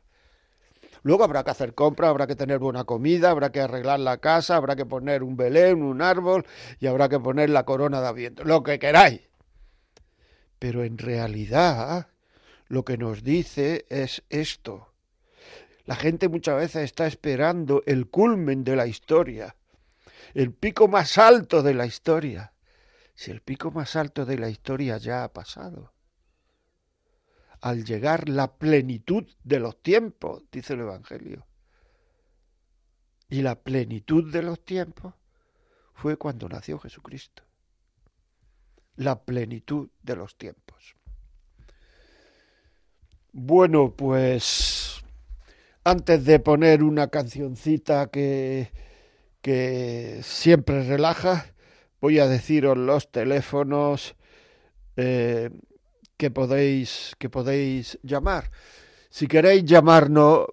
[1.02, 4.56] Luego habrá que hacer compras, habrá que tener buena comida, habrá que arreglar la casa,
[4.56, 6.44] habrá que poner un belén, un árbol
[6.80, 9.22] y habrá que poner la corona de aviento, lo que queráis.
[10.58, 12.08] Pero en realidad
[12.68, 14.92] lo que nos dice es esto.
[15.86, 19.56] La gente muchas veces está esperando el culmen de la historia
[20.34, 22.52] el pico más alto de la historia.
[23.14, 25.92] Si el pico más alto de la historia ya ha pasado.
[27.60, 31.46] Al llegar la plenitud de los tiempos, dice el Evangelio.
[33.28, 35.14] Y la plenitud de los tiempos
[35.94, 37.42] fue cuando nació Jesucristo.
[38.96, 40.96] La plenitud de los tiempos.
[43.32, 45.02] Bueno, pues
[45.84, 48.72] antes de poner una cancioncita que
[49.42, 51.52] que siempre relaja.
[52.00, 54.16] Voy a deciros los teléfonos
[54.96, 55.50] eh,
[56.16, 58.50] que, podéis, que podéis llamar.
[59.10, 60.46] Si queréis llamarnos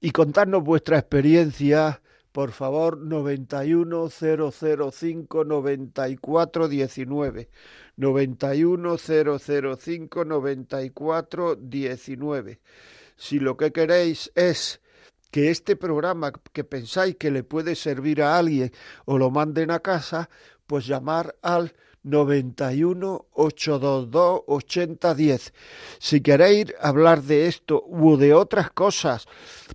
[0.00, 2.00] y contarnos vuestra experiencia,
[2.32, 7.50] por favor, 91005 9419.
[7.96, 12.60] 91005 9419.
[13.16, 14.80] Si lo que queréis es
[15.30, 18.72] que este programa que pensáis que le puede servir a alguien
[19.04, 20.30] o lo manden a casa,
[20.66, 25.52] pues llamar al 91 822 8010.
[25.98, 29.26] Si queréis hablar de esto u de otras cosas,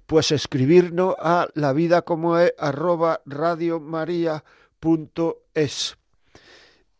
[0.05, 5.97] pues escribirnos a la vida como es arroba radiomaria.es.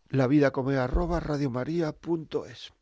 [0.09, 2.73] La vida como es radiomaria.es.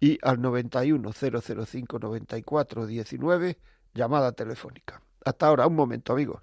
[0.01, 3.59] Y al 91 005 94 19,
[3.95, 5.03] llamada telefónica.
[5.25, 6.43] Hasta ahora, un momento, amigos.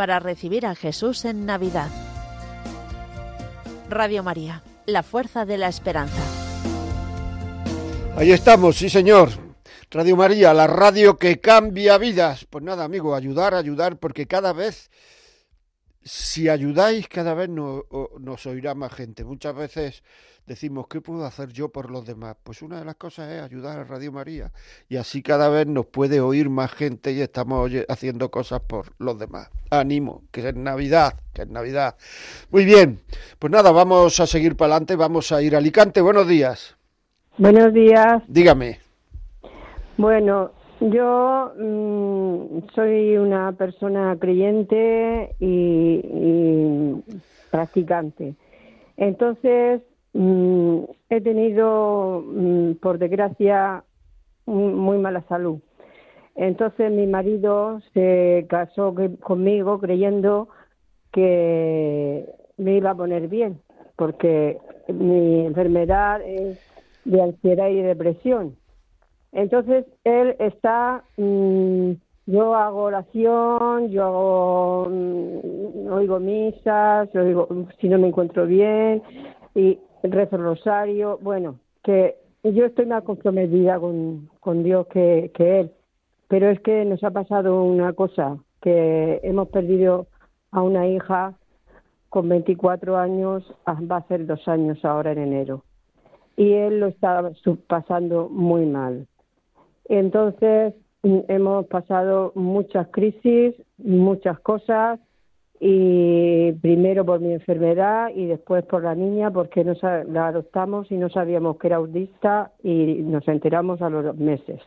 [0.00, 1.90] para recibir a Jesús en Navidad.
[3.90, 6.22] Radio María, la fuerza de la esperanza.
[8.16, 9.28] Ahí estamos, sí señor.
[9.90, 12.46] Radio María, la radio que cambia vidas.
[12.48, 14.90] Pues nada, amigo, ayudar, ayudar, porque cada vez,
[16.10, 19.22] si ayudáis, cada vez no- o- nos oirá más gente.
[19.24, 20.02] Muchas veces
[20.44, 22.36] decimos, ¿qué puedo hacer yo por los demás?
[22.42, 24.50] Pues una de las cosas es ayudar a Radio María.
[24.88, 29.18] Y así cada vez nos puede oír más gente y estamos haciendo cosas por los
[29.20, 29.50] demás.
[29.70, 31.94] Ánimo, que es Navidad, que es Navidad.
[32.50, 33.00] Muy bien,
[33.38, 36.00] pues nada, vamos a seguir para adelante, vamos a ir a Alicante.
[36.00, 36.76] Buenos días.
[37.38, 38.20] Buenos días.
[38.26, 38.80] Dígame.
[39.96, 40.50] Bueno,
[40.80, 46.94] yo mm, soy una persona creyente y,
[47.50, 48.34] practicante.
[48.96, 49.82] Entonces,
[50.14, 50.78] mm,
[51.10, 53.84] he tenido, mm, por desgracia,
[54.46, 55.60] muy mala salud.
[56.34, 60.48] Entonces, mi marido se casó conmigo creyendo
[61.12, 62.26] que
[62.56, 63.60] me iba a poner bien,
[63.96, 64.58] porque
[64.88, 66.58] mi enfermedad es
[67.04, 68.56] de ansiedad y depresión.
[69.32, 71.92] Entonces él está, mm,
[72.26, 77.48] yo hago oración, yo hago, mm, oigo misas, oigo,
[77.80, 79.02] si no me encuentro bien
[79.54, 85.60] y rezo el rosario, bueno, que yo estoy más comprometida con, con Dios que, que
[85.60, 85.72] él,
[86.28, 90.06] pero es que nos ha pasado una cosa, que hemos perdido
[90.50, 91.34] a una hija
[92.08, 95.64] con 24 años, ah, va a ser dos años ahora en enero.
[96.36, 96.92] Y él lo
[97.34, 99.06] su- pasando muy mal.
[99.90, 100.72] Entonces
[101.02, 105.00] mm, hemos pasado muchas crisis, muchas cosas
[105.58, 110.90] y primero por mi enfermedad y después por la niña porque no sa- la adoptamos
[110.92, 114.60] y no sabíamos que era autista y nos enteramos a los meses.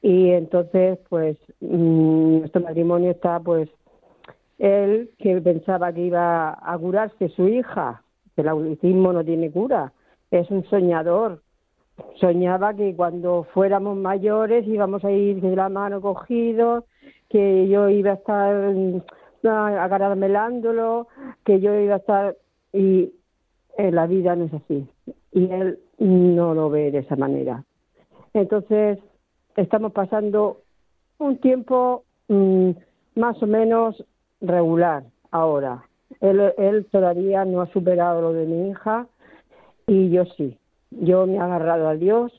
[0.00, 3.68] Y entonces pues mm, nuestro matrimonio está pues
[4.58, 8.04] él que pensaba que iba a curarse su hija,
[8.36, 9.92] que el autismo no tiene cura,
[10.30, 11.42] es un soñador.
[12.16, 16.84] Soñaba que cuando fuéramos mayores íbamos a ir de la mano cogidos,
[17.28, 18.74] que yo iba a estar
[19.44, 21.08] agaramelándolo,
[21.44, 22.36] que yo iba a estar
[22.72, 23.12] y
[23.76, 24.86] en la vida no es así.
[25.32, 27.64] Y él no lo ve de esa manera.
[28.34, 28.98] Entonces,
[29.56, 30.58] estamos pasando
[31.18, 32.70] un tiempo mm,
[33.16, 34.04] más o menos
[34.40, 35.84] regular ahora.
[36.20, 39.06] Él, él todavía no ha superado lo de mi hija
[39.86, 40.59] y yo sí.
[40.90, 42.32] Yo me he agarrado a Dios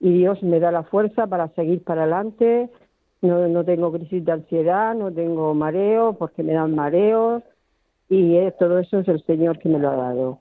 [0.00, 2.70] y Dios me da la fuerza para seguir para adelante.
[3.20, 7.42] No, no tengo crisis de ansiedad, no tengo mareo porque me dan mareos
[8.08, 10.38] y todo eso es el Señor que me lo ha dado.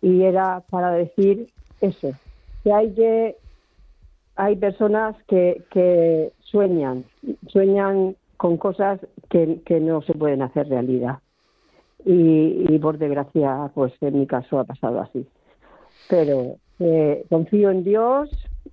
[0.00, 1.48] Y era para decir
[1.80, 2.12] eso,
[2.62, 3.36] que hay que
[4.36, 7.04] hay personas que, que sueñan,
[7.46, 11.18] sueñan con cosas que, que no se pueden hacer realidad.
[12.04, 15.26] Y, y, por desgracia, pues en mi caso ha pasado así.
[16.10, 18.30] Pero eh, confío en Dios,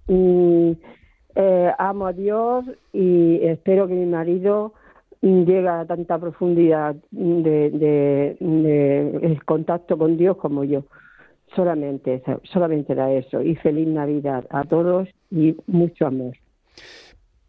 [0.07, 4.73] eh, amo a Dios y espero que mi marido
[5.21, 7.69] llegue a tanta profundidad de,
[8.39, 10.83] de contacto con Dios como yo
[11.55, 13.41] solamente, solamente era eso.
[13.41, 16.35] Y feliz Navidad a todos y mucho amor.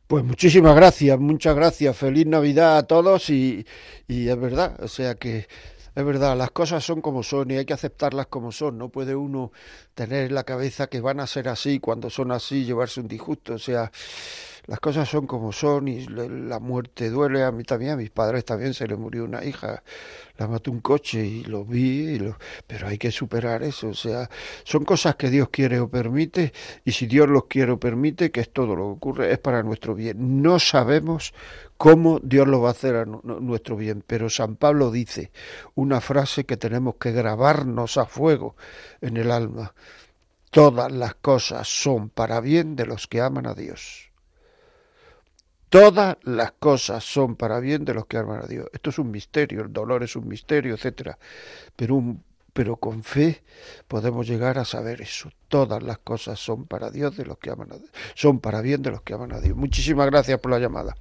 [0.06, 1.96] Pues muchísimas gracias, muchas gracias.
[1.96, 3.64] Feliz Navidad a todos y,
[4.08, 5.46] y es verdad, o sea que
[5.94, 8.78] es verdad, las cosas son como son y hay que aceptarlas como son.
[8.78, 9.52] No puede uno
[9.94, 13.54] tener en la cabeza que van a ser así cuando son así, llevarse un disgusto.
[13.54, 13.92] O sea,
[14.66, 17.42] las cosas son como son y la muerte duele.
[17.42, 19.82] A mí también, a mis padres también se le murió una hija,
[20.36, 22.34] la mató un coche y lo vi, y
[22.66, 23.88] pero hay que superar eso.
[23.88, 24.30] O sea,
[24.62, 26.52] son cosas que Dios quiere o permite
[26.84, 29.64] y si Dios los quiere o permite, que es todo lo que ocurre, es para
[29.64, 30.42] nuestro bien.
[30.42, 31.34] No sabemos
[31.76, 34.04] cómo Dios lo va a hacer a nuestro bien.
[34.06, 35.32] Pero San Pablo dice
[35.74, 38.54] una frase que tenemos que grabarnos a fuego
[39.00, 39.74] en el alma.
[40.52, 44.11] Todas las cosas son para bien de los que aman a Dios.
[45.72, 48.66] Todas las cosas son para bien de los que aman a Dios.
[48.74, 51.16] Esto es un misterio, el dolor es un misterio, etcétera.
[51.74, 53.42] Pero un pero con fe
[53.88, 55.30] podemos llegar a saber eso.
[55.48, 58.82] Todas las cosas son para Dios de los que aman a Dios, son para bien
[58.82, 59.56] de los que aman a Dios.
[59.56, 60.94] Muchísimas gracias por la llamada.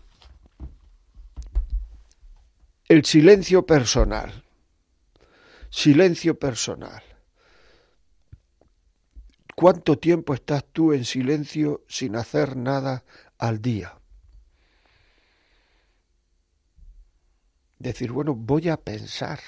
[2.89, 4.45] el silencio personal.
[5.71, 7.03] Silencio personal.
[9.55, 13.05] ¿Cuánto tiempo estás tú en silencio sin hacer nada
[13.39, 13.98] al día?
[17.79, 19.41] Decir, bueno, voy a pensar.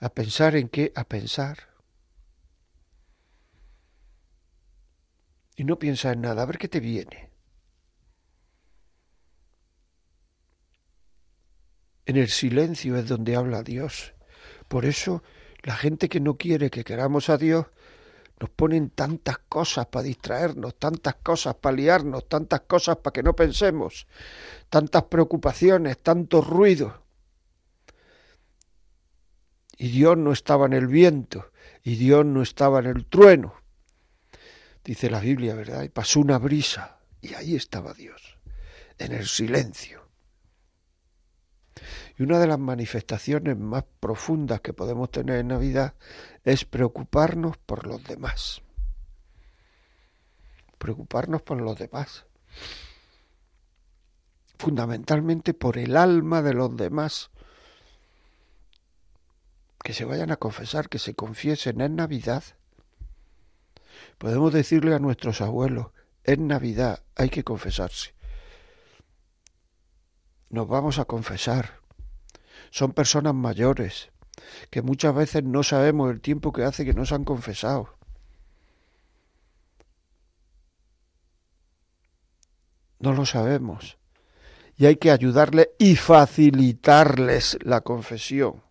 [0.00, 0.92] ¿A pensar en qué?
[0.94, 1.58] A pensar.
[5.56, 7.30] Y no piensas en nada, a ver qué te viene.
[12.06, 14.14] En el silencio es donde habla Dios.
[14.68, 15.22] Por eso
[15.62, 17.66] la gente que no quiere que queramos a Dios
[18.40, 23.34] nos ponen tantas cosas para distraernos, tantas cosas para liarnos, tantas cosas para que no
[23.34, 24.06] pensemos,
[24.68, 27.02] tantas preocupaciones, tanto ruido.
[29.76, 31.50] Y Dios no estaba en el viento,
[31.82, 33.54] y Dios no estaba en el trueno.
[34.84, 35.82] Dice la Biblia, ¿verdad?
[35.82, 38.38] Y pasó una brisa, y ahí estaba Dios,
[38.98, 40.08] en el silencio.
[42.18, 45.94] Y una de las manifestaciones más profundas que podemos tener en Navidad
[46.42, 48.60] es preocuparnos por los demás.
[50.78, 52.26] Preocuparnos por los demás.
[54.58, 57.30] Fundamentalmente por el alma de los demás.
[59.84, 62.42] Que se vayan a confesar, que se confiesen en Navidad.
[64.18, 65.92] Podemos decirle a nuestros abuelos,
[66.24, 68.12] en Navidad hay que confesarse.
[70.50, 71.77] Nos vamos a confesar
[72.70, 74.10] son personas mayores,
[74.70, 77.94] que muchas veces no sabemos el tiempo que hace que nos han confesado.
[83.00, 83.98] No lo sabemos.
[84.76, 88.62] Y hay que ayudarles y facilitarles la confesión.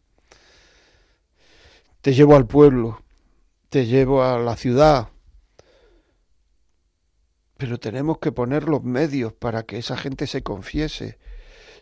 [2.01, 3.01] Te llevo al pueblo,
[3.69, 5.09] te llevo a la ciudad,
[7.57, 11.17] pero tenemos que poner los medios para que esa gente se confiese.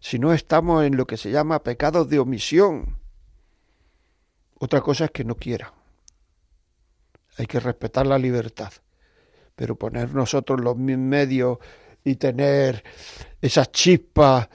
[0.05, 2.99] Si no estamos en lo que se llama pecados de omisión.
[4.59, 5.73] Otra cosa es que no quiera.
[7.39, 8.71] Hay que respetar la libertad.
[9.55, 11.57] Pero poner nosotros los medios
[12.03, 12.83] y tener
[13.41, 14.47] esas chispas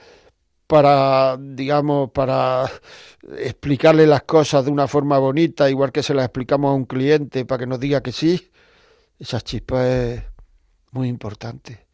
[0.67, 2.71] para, digamos, para
[3.37, 7.43] explicarle las cosas de una forma bonita, igual que se las explicamos a un cliente
[7.43, 8.53] para que nos diga que sí,
[9.19, 10.23] esas chispas es
[10.91, 11.87] muy importante.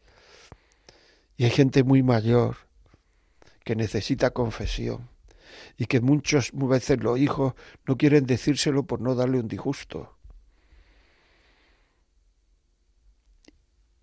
[1.36, 2.67] Y hay gente muy mayor
[3.68, 5.10] que necesita confesión
[5.76, 7.52] y que muchas veces los hijos
[7.86, 10.16] no quieren decírselo por no darle un disgusto.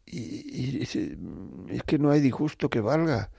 [0.06, 3.32] Y, es que no hay disgusto que valga.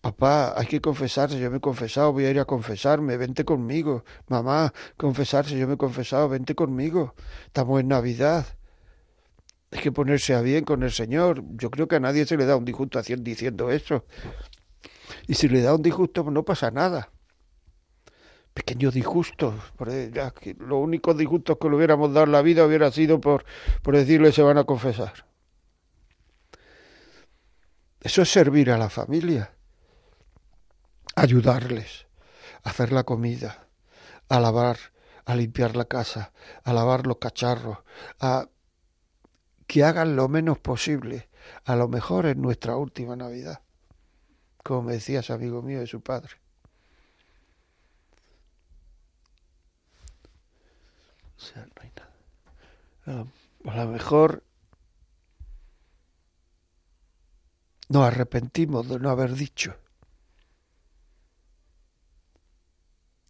[0.00, 4.04] Papá, hay que confesarse, yo me he confesado, voy a ir a confesarme, vente conmigo.
[4.28, 7.16] Mamá, confesarse, yo me he confesado, vente conmigo.
[7.46, 8.46] Estamos en Navidad.
[9.72, 11.42] Hay que ponerse a bien con el Señor.
[11.56, 14.04] Yo creo que a nadie se le da un disgusto diciendo eso.
[15.26, 17.10] Y si le da un disgusto, pues no pasa nada.
[18.54, 19.54] Pequeño disgusto.
[19.78, 23.44] Los únicos disgustos que le hubiéramos dado en la vida hubiera sido por,
[23.82, 25.26] por decirle se van a confesar.
[28.00, 29.54] Eso es servir a la familia.
[31.14, 32.06] Ayudarles.
[32.62, 33.68] Hacer la comida.
[34.28, 34.76] A lavar.
[35.24, 36.32] A limpiar la casa.
[36.64, 37.78] A lavar los cacharros.
[38.20, 38.48] A
[39.66, 41.30] que hagan lo menos posible.
[41.64, 43.61] A lo mejor en nuestra última Navidad,
[44.62, 46.36] como me decía ese amigo mío de su padre.
[51.36, 51.90] O sea, no hay
[53.06, 53.26] nada.
[53.64, 54.44] A lo mejor
[57.88, 59.76] nos arrepentimos de no haber dicho.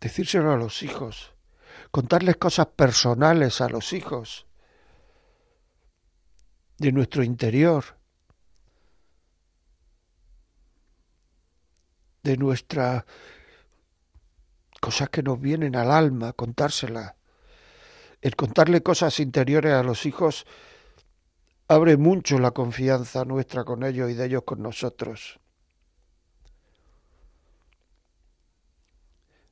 [0.01, 1.33] Decírselo a los hijos,
[1.91, 4.47] contarles cosas personales a los hijos
[6.79, 7.97] de nuestro interior,
[12.23, 13.05] de nuestras
[14.81, 17.15] cosas que nos vienen al alma, contárselas.
[18.21, 20.47] El contarle cosas interiores a los hijos
[21.69, 25.41] abre mucho la confianza nuestra con ellos y de ellos con nosotros.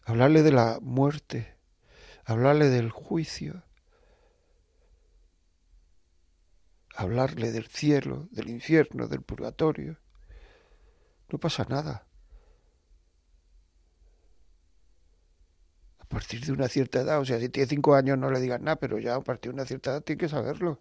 [0.04, 1.56] Hablarle de la muerte,
[2.24, 3.62] hablarle del juicio,
[6.94, 9.98] hablarle del cielo, del infierno, del purgatorio.
[11.28, 12.09] No pasa nada.
[16.10, 18.64] A partir de una cierta edad, o sea, si tiene cinco años no le digan
[18.64, 20.80] nada, pero ya a partir de una cierta edad tiene que saberlo.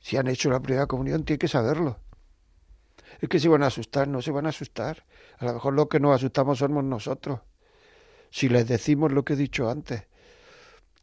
[0.00, 1.98] Si han hecho la primera comunión, tiene que saberlo.
[3.20, 5.04] Es que se van a asustar, no se van a asustar.
[5.38, 7.40] A lo mejor lo que nos asustamos somos nosotros.
[8.30, 10.04] Si les decimos lo que he dicho antes,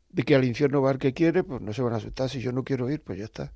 [0.09, 2.27] de que al infierno va el que quiere, pues no se van a asustar.
[2.27, 3.53] Si yo no quiero ir, pues ya está.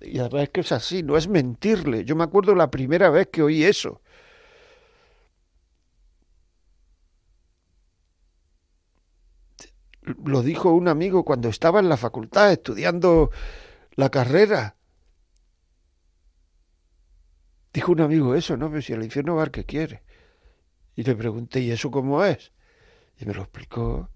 [0.00, 2.04] Y además es que es así, no es mentirle.
[2.04, 4.02] Yo me acuerdo la primera vez que oí eso.
[10.24, 13.30] Lo dijo un amigo cuando estaba en la facultad estudiando
[13.96, 14.76] la carrera.
[17.72, 18.68] Dijo un amigo eso, ¿no?
[18.70, 20.02] Pero si al infierno va el que quiere.
[20.94, 22.52] Y le pregunté, ¿y eso cómo es?
[23.18, 24.10] Y me lo explicó.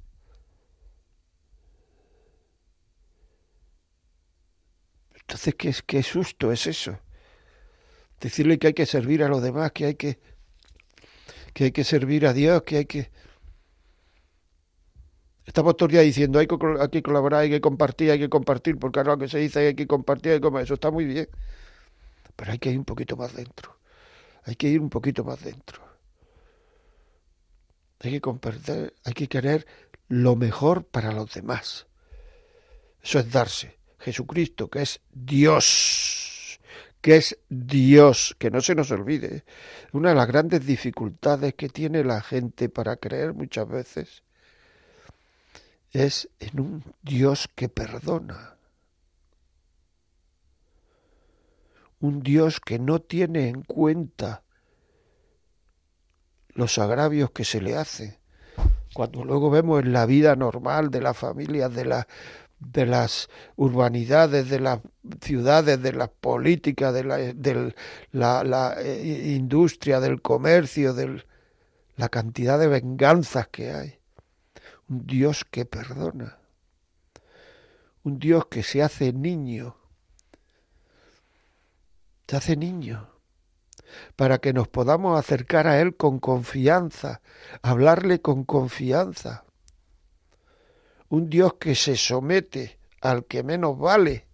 [5.14, 6.98] Entonces, ¿qué, qué susto es eso?
[8.20, 10.18] Decirle que hay que servir a los demás, que hay que,
[11.52, 13.10] que hay que servir a Dios, que hay que...
[15.48, 18.78] Estamos todos días diciendo hay que, hay que colaborar, hay que compartir, hay que compartir,
[18.78, 20.48] porque ahora lo que se dice hay que compartir, hay que.
[20.60, 21.26] Eso está muy bien.
[22.36, 23.78] Pero hay que ir un poquito más dentro.
[24.44, 25.82] Hay que ir un poquito más dentro.
[28.00, 29.66] Hay que compartir, hay que querer
[30.08, 31.86] lo mejor para los demás.
[33.02, 33.78] Eso es darse.
[34.00, 36.60] Jesucristo, que es Dios,
[37.00, 39.44] que es Dios, que no se nos olvide.
[39.92, 44.27] Una de las grandes dificultades que tiene la gente para creer muchas veces
[45.92, 48.56] es en un Dios que perdona.
[52.00, 54.42] Un Dios que no tiene en cuenta
[56.50, 58.20] los agravios que se le hace.
[58.94, 61.84] Cuando luego vemos en la vida normal de las familias, de
[62.60, 64.80] de las urbanidades, de las
[65.20, 71.24] ciudades, de las políticas, de la, la, eh, industria, del comercio, de
[71.96, 73.97] la cantidad de venganzas que hay.
[74.88, 76.38] Un Dios que perdona.
[78.04, 79.76] Un Dios que se hace niño.
[82.26, 83.18] Se hace niño
[84.16, 87.20] para que nos podamos acercar a Él con confianza,
[87.62, 89.44] hablarle con confianza.
[91.08, 94.26] Un Dios que se somete al que menos vale.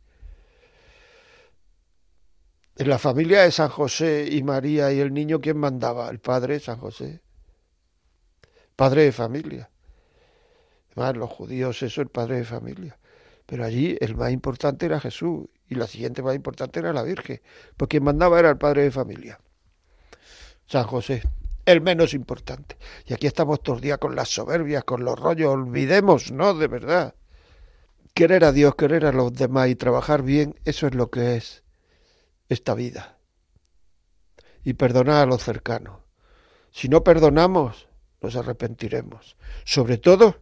[2.77, 6.09] En la familia de San José y María y el niño, ¿quién mandaba?
[6.09, 7.21] El padre, San José.
[8.75, 9.71] Padre de familia.
[10.95, 12.99] Los judíos, eso, el padre de familia.
[13.47, 17.41] Pero allí el más importante era Jesús y la siguiente más importante era la Virgen,
[17.77, 19.41] porque quien mandaba era el padre de familia.
[20.67, 21.23] San José,
[21.67, 22.77] el menos importante.
[23.07, 26.55] Y aquí estamos todos días con las soberbias, con los rollos, olvidemos, ¿no?
[26.55, 27.15] De verdad.
[28.15, 31.65] Querer a Dios, querer a los demás y trabajar bien, eso es lo que es
[32.49, 33.19] esta vida.
[34.63, 36.01] Y perdonar a los cercanos.
[36.71, 37.89] Si no perdonamos,
[38.21, 39.37] nos arrepentiremos.
[39.65, 40.41] Sobre todo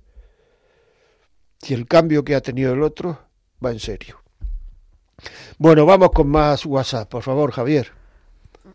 [1.63, 3.21] si el cambio que ha tenido el otro
[3.65, 4.21] va en serio.
[5.59, 7.93] Bueno, vamos con más WhatsApp, por favor, Javier.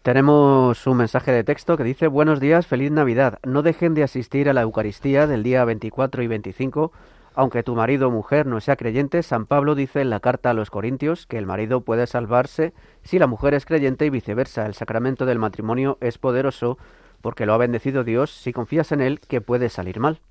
[0.02, 3.40] Tenemos un mensaje de texto que dice Buenos días, feliz Navidad.
[3.44, 6.94] No dejen de asistir a la Eucaristía del día 24 y 25.
[7.36, 10.54] Aunque tu marido o mujer no sea creyente, San Pablo dice en la carta a
[10.54, 12.74] los Corintios que el marido puede salvarse
[13.04, 14.66] si la mujer es creyente y viceversa.
[14.66, 16.78] El sacramento del matrimonio es poderoso
[17.22, 18.32] porque lo ha bendecido Dios.
[18.32, 20.22] Si confías en él, que puede salir mal.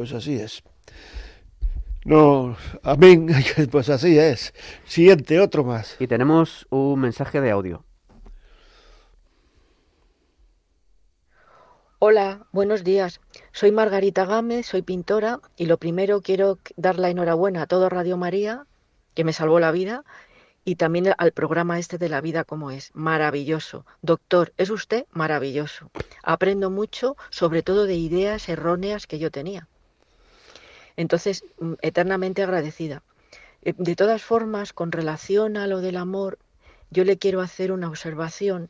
[0.00, 0.62] Pues así es.
[2.06, 3.28] No, amén,
[3.70, 4.54] pues así es.
[4.86, 5.96] Siguiente, otro más.
[5.98, 7.84] Y tenemos un mensaje de audio.
[11.98, 13.20] Hola, buenos días.
[13.52, 18.16] Soy Margarita Gámez, soy pintora y lo primero quiero dar la enhorabuena a todo Radio
[18.16, 18.64] María,
[19.12, 20.04] que me salvó la vida,
[20.64, 22.90] y también al programa este de la vida como es.
[22.94, 23.84] Maravilloso.
[24.00, 25.90] Doctor, es usted maravilloso.
[26.22, 29.68] Aprendo mucho, sobre todo de ideas erróneas que yo tenía.
[31.00, 33.02] Entonces, mm, eternamente agradecida.
[33.62, 36.38] Eh, de todas formas, con relación a lo del amor,
[36.90, 38.68] yo le quiero hacer una observación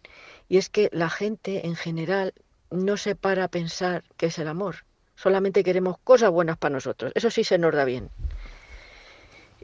[0.48, 2.32] y es que la gente en general
[2.70, 4.84] no se para a pensar qué es el amor.
[5.16, 7.10] Solamente queremos cosas buenas para nosotros.
[7.16, 8.10] Eso sí se nos da bien.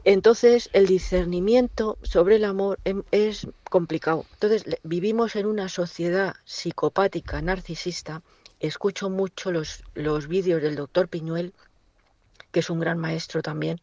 [0.03, 4.25] Entonces, el discernimiento sobre el amor em, es complicado.
[4.33, 8.23] Entonces, vivimos en una sociedad psicopática, narcisista.
[8.59, 11.53] Escucho mucho los, los vídeos del doctor Piñuel
[12.57, 13.79] que es un gran maestro también.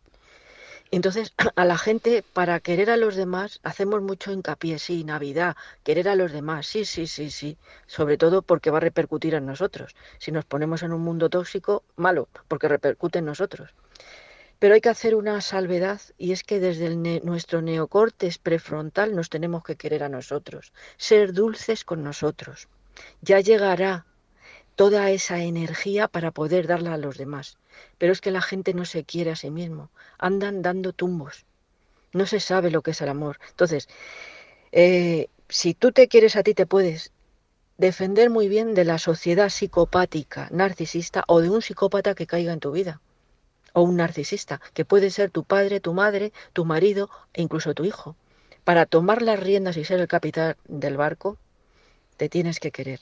[0.91, 5.55] Entonces, a la gente, para querer a los demás, hacemos mucho hincapié, sí, Navidad,
[5.85, 7.57] querer a los demás, sí, sí, sí, sí,
[7.87, 9.95] sobre todo porque va a repercutir en nosotros.
[10.18, 13.70] Si nos ponemos en un mundo tóxico, malo, porque repercute en nosotros.
[14.59, 19.62] Pero hay que hacer una salvedad y es que desde nuestro neocortes prefrontal nos tenemos
[19.62, 22.66] que querer a nosotros, ser dulces con nosotros.
[23.20, 24.05] Ya llegará
[24.77, 27.57] toda esa energía para poder darla a los demás.
[27.99, 31.45] Pero es que la gente no se quiere a sí mismo, andan dando tumbos.
[32.12, 33.39] No se sabe lo que es el amor.
[33.51, 33.89] Entonces,
[34.72, 37.12] eh, si tú te quieres a ti, te puedes
[37.77, 42.61] defender muy bien de la sociedad psicopática, narcisista o de un psicópata que caiga en
[42.61, 43.01] tu vida.
[43.72, 47.85] O un narcisista, que puede ser tu padre, tu madre, tu marido e incluso tu
[47.85, 48.16] hijo.
[48.62, 51.37] Para tomar las riendas y ser el capitán del barco,
[52.16, 53.01] te tienes que querer.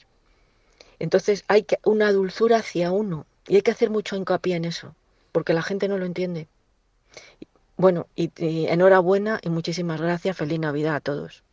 [1.03, 4.95] Entonces hay que, una dulzura hacia uno y hay que hacer mucho hincapié en eso,
[5.33, 6.47] porque la gente no lo entiende.
[7.75, 10.37] Bueno, y, enhorabuena y muchísimas gracias.
[10.37, 11.43] Feliz Navidad a todos.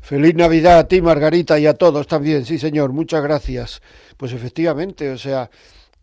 [0.00, 2.46] Feliz Navidad a ti, Margarita, y a todos también.
[2.46, 3.82] Sí, señor, muchas gracias.
[4.16, 5.50] Pues efectivamente, o sea,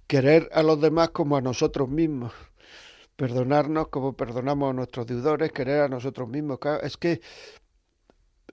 [0.05, 2.31] querer a los demás como a nosotros mismos.
[3.15, 6.59] Perdonarnos como perdonamos a nuestros deudores, querer a nosotros mismos.
[6.83, 7.21] Es que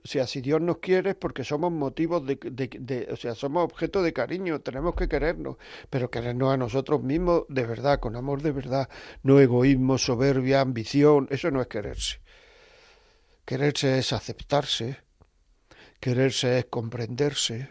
[0.03, 3.63] o sea, si Dios nos quiere es porque somos motivos de, de, o sea, somos
[3.63, 5.57] objeto de cariño, tenemos que querernos,
[5.89, 8.89] pero querernos a nosotros mismos de verdad, con amor de verdad,
[9.23, 12.21] no egoísmo, soberbia, ambición, eso no es quererse.
[13.45, 14.97] Quererse es aceptarse,
[15.99, 17.69] quererse es comprenderse,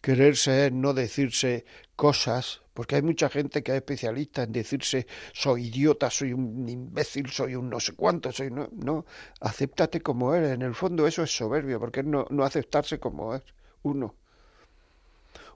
[0.00, 1.64] quererse es no decirse
[1.96, 7.30] cosas porque hay mucha gente que es especialista en decirse soy idiota, soy un imbécil,
[7.30, 9.04] soy un no sé cuánto, soy no, no,
[9.40, 10.52] acéptate como eres.
[10.52, 13.42] En el fondo eso es soberbio, porque es no, no aceptarse como es
[13.82, 14.14] uno.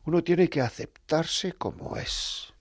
[0.07, 2.53] Uno tiene que aceptarse como es.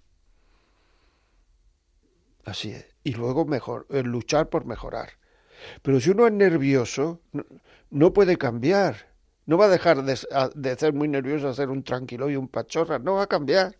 [2.45, 2.85] Así es.
[3.03, 5.11] Y luego mejor, luchar por mejorar.
[5.81, 7.21] Pero si uno es nervioso,
[7.89, 9.13] no, puede cambiar.
[9.45, 10.17] No va a dejar de,
[10.55, 12.99] de, ser muy nervioso a ser un tranquilo y un pachorra.
[12.99, 13.77] No va a cambiar.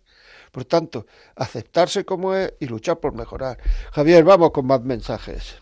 [0.54, 3.58] Por tanto, aceptarse como es y luchar por mejorar.
[3.90, 5.56] Javier, vamos con más mensajes.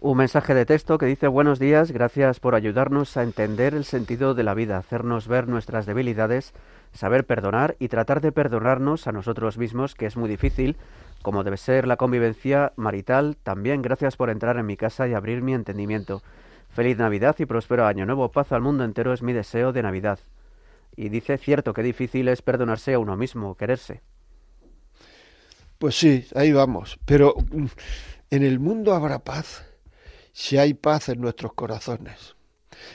[0.00, 4.34] Un mensaje de texto que dice buenos días, gracias por ayudarnos a entender el sentido
[4.34, 6.52] de la vida, hacernos ver nuestras debilidades,
[6.92, 10.76] saber perdonar y tratar de perdonarnos a nosotros mismos, que es muy difícil,
[11.22, 13.36] como debe ser la convivencia marital.
[13.44, 16.22] También gracias por entrar en mi casa y abrir mi entendimiento.
[16.70, 18.32] Feliz Navidad y próspero año nuevo.
[18.32, 20.18] Paz al mundo entero es mi deseo de Navidad.
[20.98, 24.02] Y dice, cierto que difícil es perdonarse a uno mismo, quererse.
[25.78, 26.98] Pues sí, ahí vamos.
[27.04, 27.66] Pero mm,
[28.30, 29.64] en el mundo habrá paz
[30.32, 32.34] si hay paz en nuestros corazones.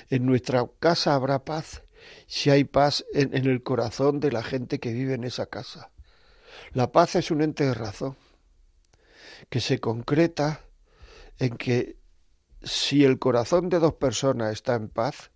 [0.10, 1.84] En nuestra casa habrá paz
[2.28, 5.90] si hay paz en, en, el corazón de la gente que vive en esa casa.
[6.74, 8.18] La paz es un ente de razón
[9.50, 10.60] que se concreta
[11.40, 11.96] en que
[12.64, 15.32] si el corazón de dos personas está en paz,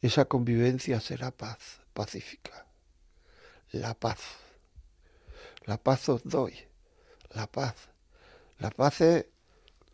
[0.00, 2.66] esa convivencia será paz, pacífica.
[3.72, 4.20] La paz.
[5.64, 6.54] La paz os doy.
[7.30, 7.74] La paz.
[8.58, 9.26] La paz es,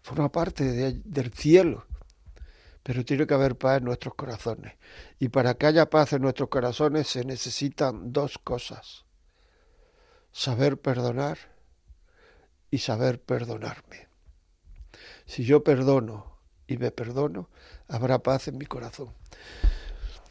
[0.02, 1.86] forma parte de, del cielo
[2.82, 4.74] pero tiene que haber paz en nuestros corazones.
[5.18, 9.04] Y para que haya paz en nuestros corazones se necesitan dos cosas.
[10.32, 11.38] Saber perdonar
[12.70, 14.08] y saber perdonarme.
[15.26, 17.50] Si yo perdono y me perdono,
[17.86, 19.14] habrá paz en mi corazón.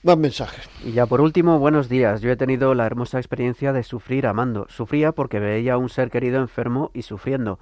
[0.04, 0.68] Más mensajes.
[0.84, 2.22] Y ya por último, buenos días.
[2.22, 4.66] Yo he tenido la hermosa experiencia de sufrir amando.
[4.68, 7.60] Sufría porque veía a un ser querido enfermo y sufriendo.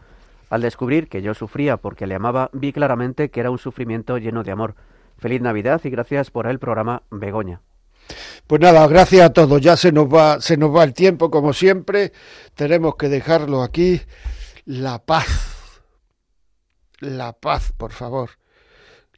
[0.49, 4.43] Al descubrir que yo sufría porque le amaba, vi claramente que era un sufrimiento lleno
[4.43, 4.75] de amor.
[5.17, 7.61] Feliz Navidad y gracias por el programa Begoña.
[8.47, 9.59] Pues nada, gracias a todos.
[9.59, 12.13] Ya se nos va, se nos va el tiempo, como siempre.
[12.55, 14.01] Tenemos que dejarlo aquí.
[14.65, 15.81] La paz.
[16.99, 18.31] La paz, por favor.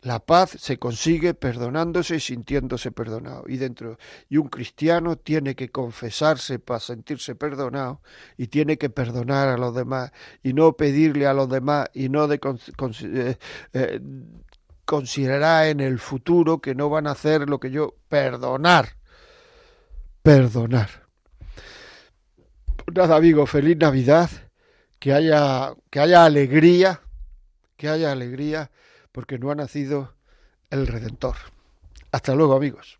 [0.04, 3.44] La paz se consigue perdonándose y sintiéndose perdonado.
[3.48, 4.00] Y dentro,
[4.30, 8.02] y un cristiano tiene que confesarse para sentirse perdonado
[8.36, 12.28] y tiene que perdonar a los demás y no pedirle a los demás y no
[12.28, 12.40] de
[13.04, 13.38] eh,
[13.74, 14.02] eh,
[14.86, 18.98] considerar en el futuro que no van a hacer lo que yo perdonar.
[20.24, 20.90] Perdonar.
[22.92, 24.32] Nada, amigo, feliz Navidad,
[24.98, 27.02] que haya que haya alegría,
[27.78, 28.72] que haya alegría
[29.12, 30.14] porque no ha nacido
[30.70, 31.36] el Redentor.
[32.12, 33.00] Hasta luego amigos.